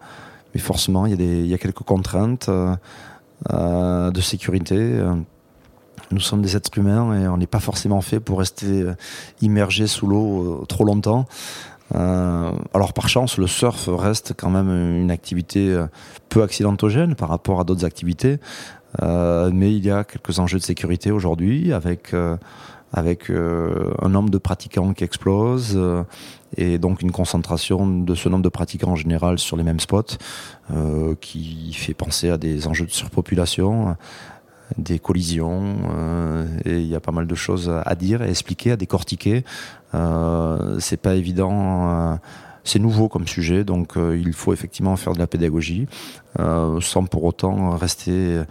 mais 0.55 0.61
forcément, 0.61 1.05
il 1.05 1.11
y 1.11 1.15
a, 1.15 1.17
des, 1.17 1.41
il 1.41 1.47
y 1.47 1.53
a 1.53 1.59
quelques 1.59 1.83
contraintes 1.83 2.49
de 2.49 4.21
sécurité. 4.21 5.03
Nous 6.11 6.21
sommes 6.21 6.41
des 6.41 6.57
êtres 6.57 6.77
humains 6.79 7.21
et 7.21 7.29
on 7.29 7.37
n'est 7.37 7.47
pas 7.47 7.61
forcément 7.61 8.01
fait 8.01 8.19
pour 8.19 8.39
rester 8.39 8.83
euh, 8.83 8.95
immergé 9.43 9.87
sous 9.87 10.07
l'eau 10.07 10.63
euh, 10.63 10.65
trop 10.67 10.85
longtemps. 10.85 11.27
Euh, 11.95 12.51
alors 12.73 12.95
par 12.95 13.09
chance, 13.09 13.37
le 13.37 13.47
surf 13.47 13.89
reste 13.93 14.33
quand 14.37 14.51
même 14.51 14.71
une 14.71 15.11
activité 15.11 15.77
peu 16.29 16.43
accidentogène 16.43 17.15
par 17.15 17.29
rapport 17.29 17.61
à 17.61 17.65
d'autres 17.65 17.87
activités, 17.87 18.39
mais 19.01 19.75
il 19.75 19.87
y 19.87 19.91
a 19.91 20.05
quelques 20.05 20.39
enjeux 20.39 20.59
de 20.59 20.63
sécurité 20.63 21.11
aujourd'hui 21.11 21.73
avec 21.73 22.15
avec 22.93 23.31
un 23.31 24.09
nombre 24.11 24.29
de 24.29 24.37
pratiquants 24.37 24.93
qui 24.93 25.05
explose 25.05 25.81
et 26.59 26.77
donc 26.79 27.01
une 27.01 27.11
concentration 27.11 27.87
de 27.87 28.15
ce 28.15 28.29
nombre 28.29 28.45
de 28.45 28.51
pratiquants 28.51 28.91
en 28.91 28.97
général 28.97 29.39
sur 29.39 29.57
les 29.57 29.63
mêmes 29.63 29.81
spots 29.81 30.19
qui 31.23 31.73
fait 31.73 31.95
penser 31.95 32.29
à 32.29 32.37
des 32.37 32.67
enjeux 32.67 32.85
de 32.85 32.93
surpopulation 32.93 33.97
des 34.77 34.99
collisions, 34.99 35.77
euh, 35.91 36.47
et 36.65 36.79
il 36.79 36.87
y 36.87 36.95
a 36.95 37.01
pas 37.01 37.13
mal 37.13 37.27
de 37.27 37.35
choses 37.35 37.73
à 37.85 37.95
dire, 37.95 38.23
à 38.23 38.29
expliquer, 38.29 38.73
à 38.73 38.77
décortiquer. 38.77 39.45
Euh, 39.95 40.79
c'est 40.81 41.01
pas 41.01 41.15
évident. 41.15 41.91
Euh, 41.91 42.17
c'est 42.65 42.79
nouveau 42.79 43.09
comme 43.09 43.27
sujet, 43.27 43.65
donc 43.65 43.97
euh, 43.97 44.19
il 44.19 44.35
faut 44.35 44.53
effectivement 44.53 44.95
faire 44.97 45.15
de 45.15 45.19
la 45.19 45.27
pédagogie, 45.27 45.87
sans 46.37 47.05
pour 47.05 47.25
autant 47.25 47.71
rester 47.71 48.43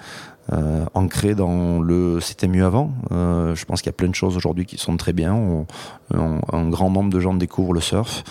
ancré 0.94 1.36
dans 1.36 1.80
le 1.82 2.20
c'était 2.22 2.48
mieux 2.48 2.66
avant. 2.66 2.92
je 3.12 3.66
pense 3.66 3.82
qu'il 3.82 3.90
y 3.90 3.96
a 3.96 3.98
plein 3.98 4.08
de 4.08 4.16
choses 4.16 4.36
aujourd'hui 4.36 4.66
qui 4.66 4.78
sont 4.78 4.98
très 4.98 5.14
bien. 5.14 5.66
un 6.14 6.70
grand 6.70 6.90
nombre 6.90 7.12
de 7.12 7.20
gens 7.20 7.36
découvrent 7.36 7.74
le 7.74 7.82
surf, 7.82 8.24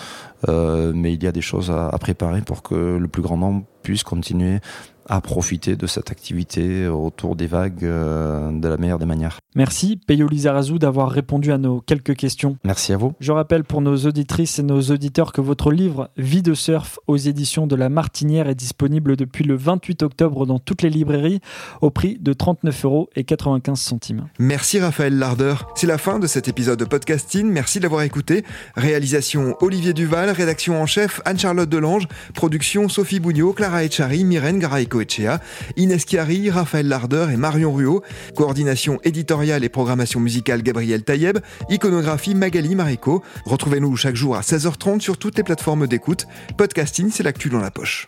mais 0.47 1.13
il 1.13 1.23
y 1.23 1.27
a 1.27 1.31
des 1.31 1.41
choses 1.41 1.71
à, 1.71 1.87
à 1.87 1.97
préparer 1.97 2.41
pour 2.41 2.63
que 2.63 2.97
le 2.97 3.07
plus 3.07 3.21
grand 3.21 3.37
nombre 3.37 3.63
puisse 3.81 4.03
continuer 4.03 4.59
à 5.07 5.21
profiter 5.21 5.75
de 5.75 5.87
cette 5.87 6.11
activité 6.11 6.87
autour 6.87 7.35
des 7.35 7.47
vagues 7.47 7.83
euh, 7.83 8.51
de 8.51 8.67
la 8.67 8.77
meilleure 8.77 8.99
des 8.99 9.05
manières. 9.05 9.39
Merci 9.55 9.99
Peyo 10.05 10.27
Lizarazu 10.27 10.79
d'avoir 10.79 11.09
répondu 11.09 11.51
à 11.51 11.57
nos 11.57 11.81
quelques 11.81 12.15
questions. 12.15 12.57
Merci 12.63 12.93
à 12.93 12.97
vous. 12.97 13.13
Je 13.19 13.31
rappelle 13.31 13.63
pour 13.63 13.81
nos 13.81 13.97
auditrices 13.97 14.59
et 14.59 14.63
nos 14.63 14.81
auditeurs 14.81 15.33
que 15.33 15.41
votre 15.41 15.71
livre 15.71 16.09
Vie 16.17 16.41
de 16.41 16.53
surf 16.53 16.99
aux 17.07 17.17
éditions 17.17 17.67
de 17.67 17.75
la 17.75 17.89
Martinière 17.89 18.47
est 18.47 18.55
disponible 18.55 19.15
depuis 19.15 19.43
le 19.43 19.55
28 19.55 20.03
octobre 20.03 20.45
dans 20.45 20.59
toutes 20.59 20.81
les 20.81 20.89
librairies 20.89 21.39
au 21.81 21.89
prix 21.89 22.17
de 22.19 22.33
39 22.33 22.85
euros 22.85 23.09
et 23.15 23.23
95 23.23 23.79
centimes. 23.79 24.27
Merci 24.39 24.79
Raphaël 24.79 25.17
Larder. 25.17 25.55
C'est 25.75 25.87
la 25.87 25.97
fin 25.97 26.19
de 26.19 26.27
cet 26.27 26.47
épisode 26.47 26.79
de 26.79 26.85
podcasting. 26.85 27.47
Merci 27.47 27.79
d'avoir 27.79 28.01
écouté. 28.01 28.43
Réalisation 28.75 29.55
Olivier 29.61 29.93
Duval, 29.93 30.29
rédaction 30.29 30.81
en 30.81 30.85
chef 30.85 31.21
Anne-Charlotte 31.25 31.69
Delange, 31.69 32.07
production 32.33 32.89
Sophie 32.89 33.19
Bougnot, 33.19 33.53
Clara 33.53 33.83
Echari, 33.83 34.23
Myrène 34.23 34.59
Garaïco 34.59 34.96
Inès 35.75 36.05
Chiari, 36.05 36.49
Raphaël 36.49 36.87
Larder 36.87 37.27
et 37.31 37.37
Marion 37.37 37.73
Ruot, 37.73 38.03
coordination 38.35 38.99
éditoriale 39.03 39.63
et 39.63 39.69
programmation 39.69 40.19
musicale 40.19 40.63
Gabriel 40.63 41.03
Taïeb, 41.03 41.39
iconographie 41.69 42.35
Magali 42.35 42.75
Marico. 42.75 43.23
Retrouvez-nous 43.45 43.95
chaque 43.95 44.15
jour 44.15 44.35
à 44.35 44.41
16h30 44.41 45.01
sur 45.01 45.17
toutes 45.17 45.37
les 45.37 45.43
plateformes 45.43 45.87
d'écoute. 45.87 46.27
Podcasting, 46.57 47.11
c'est 47.11 47.23
l'actu 47.23 47.49
dans 47.49 47.59
la 47.59 47.71
poche. 47.71 48.07